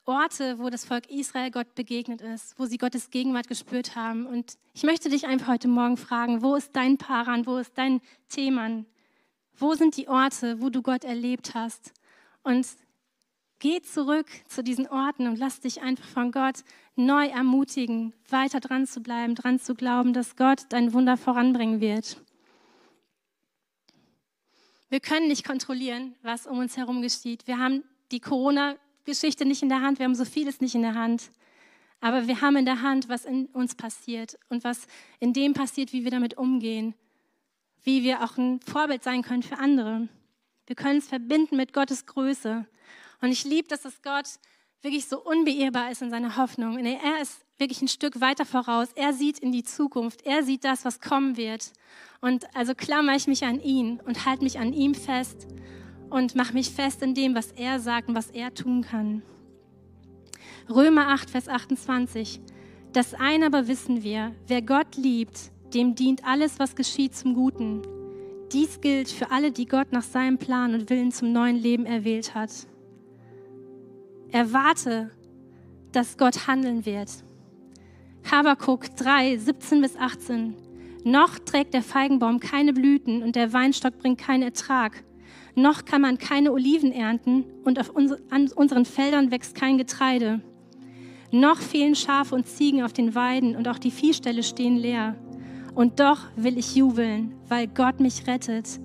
Orte, 0.06 0.58
wo 0.58 0.70
das 0.70 0.84
Volk 0.84 1.08
Israel 1.10 1.50
Gott 1.50 1.74
begegnet 1.74 2.20
ist, 2.22 2.58
wo 2.58 2.64
sie 2.66 2.78
Gottes 2.78 3.10
Gegenwart 3.10 3.48
gespürt 3.48 3.96
haben. 3.96 4.26
Und 4.26 4.54
ich 4.72 4.82
möchte 4.82 5.10
dich 5.10 5.26
einfach 5.26 5.48
heute 5.48 5.68
Morgen 5.68 5.96
fragen, 5.96 6.42
wo 6.42 6.56
ist 6.56 6.74
dein 6.74 6.96
Paran, 6.96 7.46
wo 7.46 7.58
ist 7.58 7.76
dein 7.76 8.00
Theman? 8.28 8.86
Wo 9.56 9.74
sind 9.74 9.96
die 9.96 10.08
Orte, 10.08 10.60
wo 10.62 10.70
du 10.70 10.80
Gott 10.82 11.04
erlebt 11.04 11.54
hast? 11.54 11.92
Und 12.42 12.66
Geh 13.60 13.82
zurück 13.82 14.26
zu 14.48 14.64
diesen 14.64 14.88
Orten 14.88 15.26
und 15.26 15.38
lass 15.38 15.60
dich 15.60 15.82
einfach 15.82 16.06
von 16.06 16.32
Gott 16.32 16.64
neu 16.96 17.26
ermutigen, 17.26 18.14
weiter 18.30 18.58
dran 18.58 18.86
zu 18.86 19.02
bleiben, 19.02 19.34
dran 19.34 19.60
zu 19.60 19.74
glauben, 19.74 20.14
dass 20.14 20.34
Gott 20.34 20.62
dein 20.70 20.94
Wunder 20.94 21.18
voranbringen 21.18 21.82
wird. 21.82 22.16
Wir 24.88 25.00
können 25.00 25.28
nicht 25.28 25.44
kontrollieren, 25.44 26.14
was 26.22 26.46
um 26.46 26.58
uns 26.58 26.78
herum 26.78 27.02
geschieht. 27.02 27.46
Wir 27.46 27.58
haben 27.58 27.84
die 28.12 28.20
Corona-Geschichte 28.20 29.44
nicht 29.44 29.62
in 29.62 29.68
der 29.68 29.82
Hand, 29.82 29.98
wir 29.98 30.04
haben 30.04 30.14
so 30.14 30.24
vieles 30.24 30.62
nicht 30.62 30.74
in 30.74 30.82
der 30.82 30.94
Hand. 30.94 31.30
Aber 32.00 32.26
wir 32.26 32.40
haben 32.40 32.56
in 32.56 32.64
der 32.64 32.80
Hand, 32.80 33.10
was 33.10 33.26
in 33.26 33.44
uns 33.48 33.74
passiert 33.74 34.38
und 34.48 34.64
was 34.64 34.86
in 35.18 35.34
dem 35.34 35.52
passiert, 35.52 35.92
wie 35.92 36.04
wir 36.04 36.10
damit 36.10 36.38
umgehen, 36.38 36.94
wie 37.82 38.04
wir 38.04 38.24
auch 38.24 38.38
ein 38.38 38.60
Vorbild 38.62 39.04
sein 39.04 39.20
können 39.20 39.42
für 39.42 39.58
andere. 39.58 40.08
Wir 40.66 40.76
können 40.76 41.00
es 41.00 41.08
verbinden 41.08 41.58
mit 41.58 41.74
Gottes 41.74 42.06
Größe. 42.06 42.66
Und 43.20 43.32
ich 43.32 43.44
liebe, 43.44 43.68
dass 43.68 43.82
das 43.82 44.02
Gott 44.02 44.26
wirklich 44.82 45.06
so 45.06 45.22
unbeirrbar 45.22 45.90
ist 45.90 46.02
in 46.02 46.10
seiner 46.10 46.36
Hoffnung. 46.36 46.78
Er 46.78 47.20
ist 47.20 47.44
wirklich 47.58 47.82
ein 47.82 47.88
Stück 47.88 48.20
weiter 48.20 48.46
voraus. 48.46 48.88
Er 48.94 49.12
sieht 49.12 49.38
in 49.38 49.52
die 49.52 49.62
Zukunft. 49.62 50.22
Er 50.24 50.42
sieht 50.42 50.64
das, 50.64 50.84
was 50.84 51.00
kommen 51.00 51.36
wird. 51.36 51.72
Und 52.20 52.44
also 52.56 52.74
klammer 52.74 53.14
ich 53.14 53.26
mich 53.26 53.44
an 53.44 53.60
ihn 53.60 54.00
und 54.00 54.24
halte 54.24 54.42
mich 54.42 54.58
an 54.58 54.72
ihm 54.72 54.94
fest 54.94 55.46
und 56.08 56.34
mache 56.34 56.54
mich 56.54 56.70
fest 56.70 57.02
in 57.02 57.14
dem, 57.14 57.34
was 57.34 57.52
er 57.52 57.78
sagt 57.78 58.08
und 58.08 58.14
was 58.14 58.30
er 58.30 58.54
tun 58.54 58.82
kann. 58.82 59.22
Römer 60.68 61.08
8, 61.08 61.30
Vers 61.30 61.48
28. 61.48 62.40
Das 62.92 63.14
eine 63.14 63.46
aber 63.46 63.68
wissen 63.68 64.02
wir, 64.02 64.34
wer 64.46 64.62
Gott 64.62 64.96
liebt, 64.96 65.52
dem 65.74 65.94
dient 65.94 66.24
alles, 66.24 66.58
was 66.58 66.74
geschieht, 66.74 67.14
zum 67.14 67.34
Guten. 67.34 67.82
Dies 68.52 68.80
gilt 68.80 69.08
für 69.08 69.30
alle, 69.30 69.52
die 69.52 69.66
Gott 69.66 69.92
nach 69.92 70.02
seinem 70.02 70.38
Plan 70.38 70.74
und 70.74 70.90
Willen 70.90 71.12
zum 71.12 71.32
neuen 71.32 71.56
Leben 71.56 71.86
erwählt 71.86 72.34
hat. 72.34 72.50
Erwarte, 74.32 75.10
dass 75.92 76.16
Gott 76.16 76.46
handeln 76.46 76.86
wird. 76.86 77.10
Habakuk 78.30 78.94
3, 78.96 79.36
17 79.38 79.80
bis 79.80 79.96
18. 79.96 80.54
Noch 81.04 81.38
trägt 81.38 81.74
der 81.74 81.82
Feigenbaum 81.82 82.38
keine 82.38 82.72
Blüten 82.72 83.22
und 83.22 83.34
der 83.34 83.52
Weinstock 83.52 83.98
bringt 83.98 84.18
keinen 84.18 84.42
Ertrag. 84.42 85.02
Noch 85.56 85.84
kann 85.84 86.02
man 86.02 86.18
keine 86.18 86.52
Oliven 86.52 86.92
ernten 86.92 87.44
und 87.64 87.80
auf 87.80 87.90
uns, 87.90 88.12
an 88.30 88.48
unseren 88.54 88.84
Feldern 88.84 89.30
wächst 89.30 89.54
kein 89.54 89.78
Getreide. 89.78 90.40
Noch 91.32 91.58
fehlen 91.58 91.94
Schafe 91.94 92.34
und 92.34 92.46
Ziegen 92.46 92.82
auf 92.82 92.92
den 92.92 93.14
Weiden 93.14 93.56
und 93.56 93.66
auch 93.66 93.78
die 93.78 93.90
Viehställe 93.90 94.42
stehen 94.42 94.76
leer. 94.76 95.16
Und 95.74 95.98
doch 95.98 96.18
will 96.36 96.58
ich 96.58 96.76
jubeln, 96.76 97.34
weil 97.48 97.66
Gott 97.66 98.00
mich 98.00 98.26
rettet. 98.26 98.80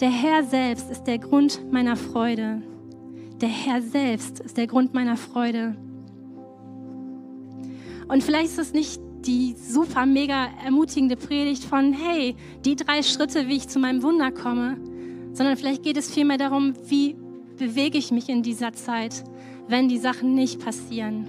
Der 0.00 0.10
Herr 0.10 0.42
selbst 0.44 0.90
ist 0.90 1.04
der 1.04 1.18
Grund 1.18 1.72
meiner 1.72 1.96
Freude. 1.96 2.62
Der 3.40 3.48
Herr 3.48 3.80
selbst 3.80 4.40
ist 4.40 4.58
der 4.58 4.66
Grund 4.66 4.92
meiner 4.92 5.16
Freude. 5.16 5.74
Und 8.08 8.22
vielleicht 8.22 8.50
ist 8.50 8.58
es 8.58 8.72
nicht 8.74 9.00
die 9.24 9.54
super 9.54 10.04
mega 10.04 10.48
ermutigende 10.64 11.16
Predigt 11.16 11.64
von, 11.64 11.92
hey, 11.92 12.36
die 12.64 12.76
drei 12.76 13.02
Schritte, 13.02 13.48
wie 13.48 13.56
ich 13.56 13.68
zu 13.68 13.78
meinem 13.78 14.02
Wunder 14.02 14.30
komme, 14.30 14.76
sondern 15.32 15.56
vielleicht 15.56 15.82
geht 15.82 15.96
es 15.96 16.12
vielmehr 16.12 16.38
darum, 16.38 16.74
wie 16.88 17.16
bewege 17.56 17.96
ich 17.98 18.10
mich 18.10 18.28
in 18.28 18.42
dieser 18.42 18.72
Zeit, 18.72 19.24
wenn 19.68 19.88
die 19.88 19.98
Sachen 19.98 20.34
nicht 20.34 20.62
passieren. 20.62 21.26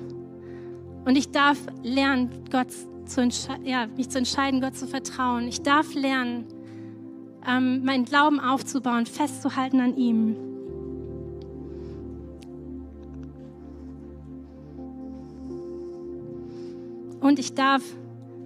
Und 1.05 1.17
ich 1.17 1.31
darf 1.31 1.59
lernen, 1.83 2.29
Gott 2.51 2.71
zu 3.05 3.27
ja, 3.63 3.87
mich 3.87 4.09
zu 4.09 4.17
entscheiden, 4.17 4.61
Gott 4.61 4.75
zu 4.75 4.87
vertrauen. 4.87 5.47
Ich 5.47 5.61
darf 5.61 5.93
lernen, 5.93 6.45
ähm, 7.47 7.83
meinen 7.83 8.05
Glauben 8.05 8.39
aufzubauen, 8.39 9.05
festzuhalten 9.05 9.79
an 9.79 9.95
ihm. 9.97 10.50
Und 17.21 17.39
ich 17.39 17.53
darf 17.53 17.81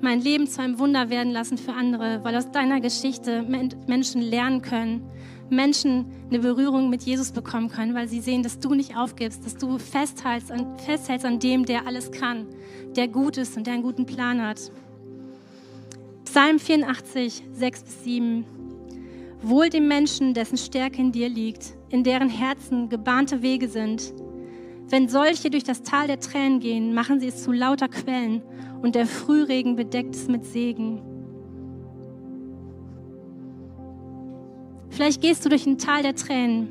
mein 0.01 0.21
Leben 0.21 0.47
zu 0.47 0.61
einem 0.61 0.77
Wunder 0.77 1.09
werden 1.09 1.31
lassen 1.31 1.57
für 1.57 1.73
andere, 1.73 2.23
weil 2.23 2.35
aus 2.35 2.51
deiner 2.51 2.81
Geschichte 2.81 3.41
Menschen 3.87 4.21
lernen 4.21 4.61
können, 4.61 5.09
Menschen 5.49 6.05
eine 6.29 6.39
Berührung 6.39 6.89
mit 6.89 7.03
Jesus 7.03 7.31
bekommen 7.31 7.69
können, 7.69 7.95
weil 7.95 8.07
sie 8.07 8.19
sehen, 8.19 8.43
dass 8.43 8.59
du 8.59 8.73
nicht 8.73 8.97
aufgibst, 8.97 9.45
dass 9.45 9.55
du 9.55 9.77
festhältst 9.77 10.51
an, 10.51 10.77
festhältst 10.79 11.25
an 11.25 11.39
dem, 11.39 11.65
der 11.65 11.87
alles 11.87 12.11
kann, 12.11 12.47
der 12.95 13.07
gut 13.07 13.37
ist 13.37 13.55
und 13.55 13.65
der 13.65 13.75
einen 13.75 13.83
guten 13.83 14.05
Plan 14.05 14.41
hat. 14.41 14.71
Psalm 16.25 16.59
84, 16.59 17.43
6 17.53 17.83
bis 17.83 18.03
7. 18.03 18.45
Wohl 19.41 19.69
dem 19.69 19.87
Menschen, 19.87 20.33
dessen 20.33 20.57
Stärke 20.57 20.99
in 20.99 21.11
dir 21.11 21.29
liegt, 21.29 21.75
in 21.89 22.03
deren 22.03 22.29
Herzen 22.29 22.89
gebahnte 22.89 23.41
Wege 23.41 23.69
sind. 23.69 24.13
Wenn 24.89 25.09
solche 25.09 25.49
durch 25.49 25.63
das 25.63 25.81
Tal 25.81 26.07
der 26.07 26.19
Tränen 26.19 26.59
gehen, 26.59 26.93
machen 26.93 27.19
sie 27.19 27.27
es 27.27 27.43
zu 27.43 27.51
lauter 27.51 27.87
Quellen 27.87 28.43
und 28.81 28.93
der 28.93 29.07
Frühregen 29.07 29.75
bedeckt 29.75 30.15
es 30.15 30.27
mit 30.27 30.45
Segen. 30.45 31.01
Vielleicht 34.89 35.21
gehst 35.21 35.43
du 35.43 35.49
durch 35.49 35.65
ein 35.65 35.77
Tal 35.77 36.03
der 36.03 36.15
Tränen, 36.15 36.69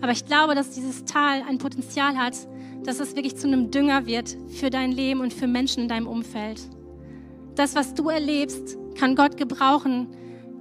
aber 0.00 0.12
ich 0.12 0.24
glaube, 0.24 0.54
dass 0.54 0.70
dieses 0.70 1.04
Tal 1.04 1.42
ein 1.42 1.58
Potenzial 1.58 2.16
hat, 2.16 2.36
dass 2.84 3.00
es 3.00 3.16
wirklich 3.16 3.36
zu 3.36 3.48
einem 3.48 3.70
Dünger 3.70 4.06
wird 4.06 4.36
für 4.48 4.70
dein 4.70 4.92
Leben 4.92 5.20
und 5.20 5.32
für 5.32 5.46
Menschen 5.46 5.82
in 5.82 5.88
deinem 5.88 6.06
Umfeld. 6.06 6.60
Das, 7.56 7.74
was 7.74 7.94
du 7.94 8.08
erlebst, 8.08 8.78
kann 8.98 9.16
Gott 9.16 9.36
gebrauchen, 9.36 10.08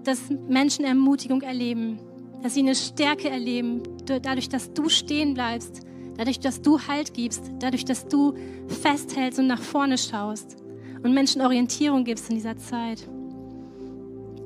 dass 0.04 0.30
Menschen 0.48 0.86
Ermutigung 0.86 1.42
erleben, 1.42 2.00
dass 2.42 2.56
sie 2.56 2.62
eine 2.62 2.76
Stärke 2.76 3.30
erleben, 3.30 3.84
dadurch, 4.06 4.50
dass 4.50 4.74
du 4.74 4.90
stehen 4.90 5.34
bleibst, 5.34 5.82
dadurch, 6.18 6.40
dass 6.40 6.62
du 6.62 6.80
Halt 6.80 7.14
gibst, 7.14 7.44
dadurch, 7.60 7.86
dass 7.86 8.08
du 8.08 8.34
festhältst 8.68 9.40
und 9.40 9.48
nach 9.48 9.62
vorne 9.62 9.98
schaust 9.98 10.58
und 11.04 11.14
Menschen 11.14 11.42
Orientierung 11.42 12.04
gibst 12.04 12.30
in 12.30 12.36
dieser 12.36 12.58
Zeit. 12.58 13.08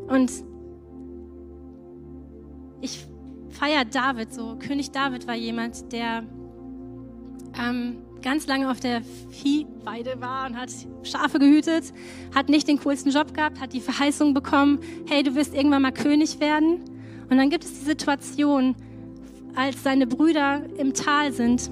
Und 0.07 0.31
ich 2.81 3.05
feiere 3.49 3.85
David 3.85 4.33
so. 4.33 4.55
König 4.59 4.91
David 4.91 5.27
war 5.27 5.35
jemand, 5.35 5.91
der 5.91 6.23
ähm, 7.59 7.97
ganz 8.21 8.47
lange 8.47 8.69
auf 8.69 8.79
der 8.79 9.01
Viehweide 9.29 10.19
war 10.19 10.47
und 10.47 10.57
hat 10.57 10.69
Schafe 11.03 11.39
gehütet, 11.39 11.93
hat 12.33 12.49
nicht 12.49 12.67
den 12.67 12.79
coolsten 12.79 13.11
Job 13.11 13.33
gehabt, 13.33 13.59
hat 13.59 13.73
die 13.73 13.81
Verheißung 13.81 14.33
bekommen, 14.33 14.79
hey, 15.07 15.23
du 15.23 15.35
wirst 15.35 15.53
irgendwann 15.53 15.81
mal 15.81 15.91
König 15.91 16.39
werden. 16.39 16.81
Und 17.29 17.37
dann 17.37 17.49
gibt 17.49 17.63
es 17.63 17.79
die 17.79 17.85
Situation, 17.85 18.75
als 19.57 19.81
seine 19.83 20.05
Brüder 20.05 20.61
im 20.77 20.93
Tal 20.93 21.33
sind 21.33 21.69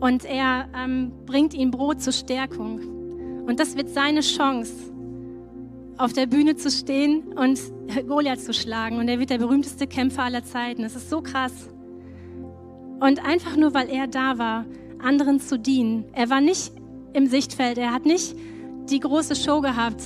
und 0.00 0.24
er 0.24 0.68
ähm, 0.76 1.10
bringt 1.24 1.54
ihnen 1.54 1.70
Brot 1.70 2.02
zur 2.02 2.12
Stärkung. 2.12 2.80
Und 3.46 3.58
das 3.58 3.76
wird 3.76 3.88
seine 3.88 4.20
Chance, 4.20 4.72
auf 5.96 6.12
der 6.12 6.26
Bühne 6.26 6.56
zu 6.56 6.70
stehen 6.70 7.32
und 7.36 7.60
Goliath 8.06 8.40
zu 8.40 8.52
schlagen. 8.52 8.98
Und 8.98 9.08
er 9.08 9.18
wird 9.18 9.30
der 9.30 9.38
berühmteste 9.38 9.86
Kämpfer 9.86 10.24
aller 10.24 10.44
Zeiten. 10.44 10.82
Das 10.82 10.96
ist 10.96 11.08
so 11.08 11.22
krass. 11.22 11.68
Und 13.00 13.24
einfach 13.24 13.56
nur, 13.56 13.72
weil 13.72 13.88
er 13.88 14.06
da 14.06 14.36
war, 14.38 14.66
anderen 15.02 15.40
zu 15.40 15.58
dienen. 15.58 16.04
Er 16.12 16.28
war 16.28 16.42
nicht 16.42 16.72
im 17.14 17.26
Sichtfeld, 17.26 17.78
er 17.78 17.92
hat 17.92 18.04
nicht 18.04 18.36
die 18.90 19.00
große 19.00 19.34
Show 19.34 19.62
gehabt. 19.62 20.02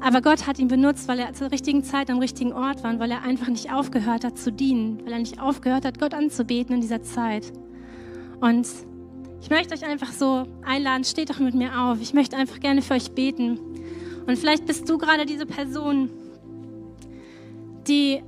Aber 0.00 0.22
Gott 0.22 0.46
hat 0.46 0.58
ihn 0.58 0.68
benutzt, 0.68 1.08
weil 1.08 1.18
er 1.18 1.34
zur 1.34 1.50
richtigen 1.50 1.82
Zeit 1.82 2.08
am 2.10 2.18
richtigen 2.18 2.52
Ort 2.52 2.84
war 2.84 2.92
und 2.92 3.00
weil 3.00 3.10
er 3.10 3.22
einfach 3.22 3.48
nicht 3.48 3.72
aufgehört 3.72 4.24
hat 4.24 4.38
zu 4.38 4.52
dienen, 4.52 5.00
weil 5.04 5.12
er 5.12 5.18
nicht 5.18 5.40
aufgehört 5.40 5.84
hat, 5.84 5.98
Gott 5.98 6.14
anzubeten 6.14 6.76
in 6.76 6.80
dieser 6.80 7.02
Zeit. 7.02 7.52
Und 8.40 8.68
ich 9.40 9.50
möchte 9.50 9.74
euch 9.74 9.84
einfach 9.84 10.12
so 10.12 10.46
einladen, 10.64 11.04
steht 11.04 11.30
doch 11.30 11.40
mit 11.40 11.54
mir 11.54 11.80
auf. 11.80 12.00
Ich 12.00 12.14
möchte 12.14 12.36
einfach 12.36 12.60
gerne 12.60 12.82
für 12.82 12.94
euch 12.94 13.10
beten. 13.12 13.58
Und 14.26 14.38
vielleicht 14.38 14.66
bist 14.66 14.88
du 14.88 14.98
gerade 14.98 15.26
diese 15.26 15.46
Person, 15.46 16.10
die 17.88 18.22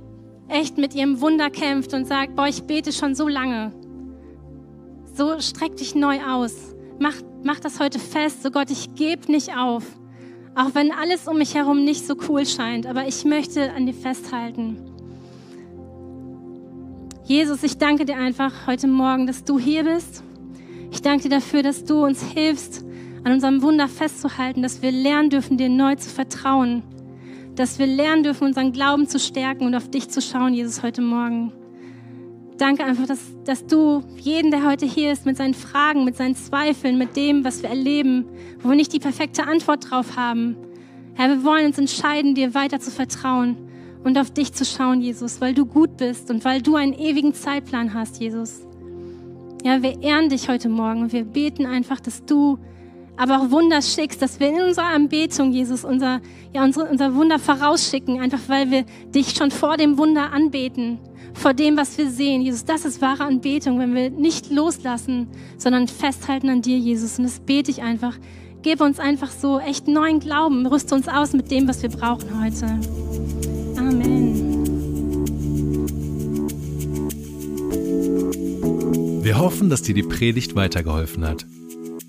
echt 0.47 0.77
mit 0.77 0.93
ihrem 0.93 1.21
Wunder 1.21 1.49
kämpft 1.49 1.93
und 1.93 2.05
sagt, 2.05 2.35
boah, 2.35 2.47
ich 2.47 2.63
bete 2.63 2.91
schon 2.91 3.15
so 3.15 3.27
lange. 3.27 3.71
So 5.13 5.39
streck 5.39 5.77
dich 5.77 5.95
neu 5.95 6.19
aus. 6.21 6.75
Mach, 6.99 7.15
mach 7.43 7.59
das 7.59 7.79
heute 7.79 7.99
fest. 7.99 8.43
So 8.43 8.51
Gott, 8.51 8.71
ich 8.71 8.95
gebe 8.95 9.31
nicht 9.31 9.55
auf. 9.55 9.85
Auch 10.55 10.73
wenn 10.73 10.91
alles 10.91 11.27
um 11.27 11.37
mich 11.37 11.55
herum 11.55 11.83
nicht 11.83 12.05
so 12.05 12.15
cool 12.27 12.45
scheint, 12.45 12.85
aber 12.85 13.07
ich 13.07 13.25
möchte 13.25 13.71
an 13.73 13.85
dir 13.85 13.93
festhalten. 13.93 14.77
Jesus, 17.23 17.63
ich 17.63 17.77
danke 17.77 18.05
dir 18.05 18.17
einfach 18.17 18.67
heute 18.67 18.87
Morgen, 18.87 19.27
dass 19.27 19.43
du 19.43 19.57
hier 19.57 19.83
bist. 19.83 20.23
Ich 20.91 21.01
danke 21.01 21.23
dir 21.23 21.35
dafür, 21.35 21.63
dass 21.63 21.85
du 21.85 22.03
uns 22.03 22.21
hilfst, 22.21 22.83
an 23.23 23.31
unserem 23.31 23.61
Wunder 23.61 23.87
festzuhalten, 23.87 24.61
dass 24.61 24.81
wir 24.81 24.91
lernen 24.91 25.29
dürfen, 25.29 25.57
dir 25.57 25.69
neu 25.69 25.95
zu 25.95 26.09
vertrauen 26.09 26.83
dass 27.55 27.79
wir 27.79 27.87
lernen 27.87 28.23
dürfen, 28.23 28.47
unseren 28.47 28.71
Glauben 28.71 29.07
zu 29.07 29.19
stärken 29.19 29.65
und 29.65 29.75
auf 29.75 29.89
dich 29.89 30.09
zu 30.09 30.21
schauen, 30.21 30.53
Jesus, 30.53 30.83
heute 30.83 31.01
Morgen. 31.01 31.51
Danke 32.57 32.83
einfach, 32.83 33.07
dass, 33.07 33.19
dass 33.43 33.65
du 33.65 34.03
jeden, 34.17 34.51
der 34.51 34.65
heute 34.65 34.85
hier 34.85 35.11
ist, 35.11 35.25
mit 35.25 35.37
seinen 35.37 35.53
Fragen, 35.53 36.05
mit 36.05 36.17
seinen 36.17 36.35
Zweifeln, 36.35 36.97
mit 36.97 37.15
dem, 37.15 37.43
was 37.43 37.63
wir 37.63 37.69
erleben, 37.69 38.25
wo 38.61 38.69
wir 38.69 38.75
nicht 38.75 38.93
die 38.93 38.99
perfekte 38.99 39.47
Antwort 39.47 39.89
drauf 39.89 40.15
haben. 40.15 40.55
Herr, 41.15 41.29
wir 41.29 41.43
wollen 41.43 41.67
uns 41.67 41.77
entscheiden, 41.77 42.35
dir 42.35 42.53
weiter 42.53 42.79
zu 42.79 42.91
vertrauen 42.91 43.57
und 44.03 44.17
auf 44.17 44.31
dich 44.31 44.53
zu 44.53 44.65
schauen, 44.65 45.01
Jesus, 45.01 45.41
weil 45.41 45.53
du 45.53 45.65
gut 45.65 45.97
bist 45.97 46.29
und 46.29 46.45
weil 46.45 46.61
du 46.61 46.75
einen 46.75 46.93
ewigen 46.93 47.33
Zeitplan 47.33 47.93
hast, 47.93 48.19
Jesus. 48.19 48.61
Ja, 49.63 49.83
wir 49.83 50.01
ehren 50.01 50.29
dich 50.29 50.49
heute 50.49 50.69
Morgen 50.69 51.03
und 51.03 51.13
wir 51.13 51.23
beten 51.23 51.65
einfach, 51.65 51.99
dass 51.99 52.25
du 52.25 52.57
aber 53.21 53.39
auch 53.39 53.51
Wunder 53.51 53.83
schickst, 53.83 54.19
dass 54.19 54.39
wir 54.39 54.49
in 54.49 54.59
unserer 54.59 54.87
Anbetung, 54.87 55.51
Jesus, 55.51 55.85
unser, 55.85 56.21
ja, 56.55 56.63
unsere, 56.63 56.89
unser 56.89 57.13
Wunder 57.13 57.37
vorausschicken, 57.37 58.19
einfach 58.19 58.39
weil 58.47 58.71
wir 58.71 58.83
dich 59.13 59.35
schon 59.35 59.51
vor 59.51 59.77
dem 59.77 59.99
Wunder 59.99 60.33
anbeten, 60.33 60.97
vor 61.35 61.53
dem, 61.53 61.77
was 61.77 61.95
wir 61.99 62.09
sehen. 62.09 62.41
Jesus, 62.41 62.65
das 62.65 62.83
ist 62.83 62.99
wahre 62.99 63.25
Anbetung, 63.25 63.77
wenn 63.77 63.93
wir 63.93 64.09
nicht 64.09 64.49
loslassen, 64.49 65.27
sondern 65.59 65.87
festhalten 65.87 66.49
an 66.49 66.63
dir, 66.63 66.79
Jesus. 66.79 67.19
Und 67.19 67.25
das 67.25 67.39
bete 67.39 67.69
ich 67.69 67.83
einfach. 67.83 68.17
Gib 68.63 68.81
uns 68.81 68.97
einfach 68.97 69.29
so 69.29 69.59
echt 69.59 69.87
neuen 69.87 70.19
Glauben, 70.19 70.65
rüste 70.65 70.95
uns 70.95 71.07
aus 71.07 71.33
mit 71.33 71.51
dem, 71.51 71.67
was 71.67 71.83
wir 71.83 71.89
brauchen 71.89 72.43
heute. 72.43 72.65
Amen. 73.77 74.47
Wir 79.23 79.37
hoffen, 79.37 79.69
dass 79.69 79.83
dir 79.83 79.93
die 79.93 80.01
Predigt 80.01 80.55
weitergeholfen 80.55 81.23
hat. 81.23 81.45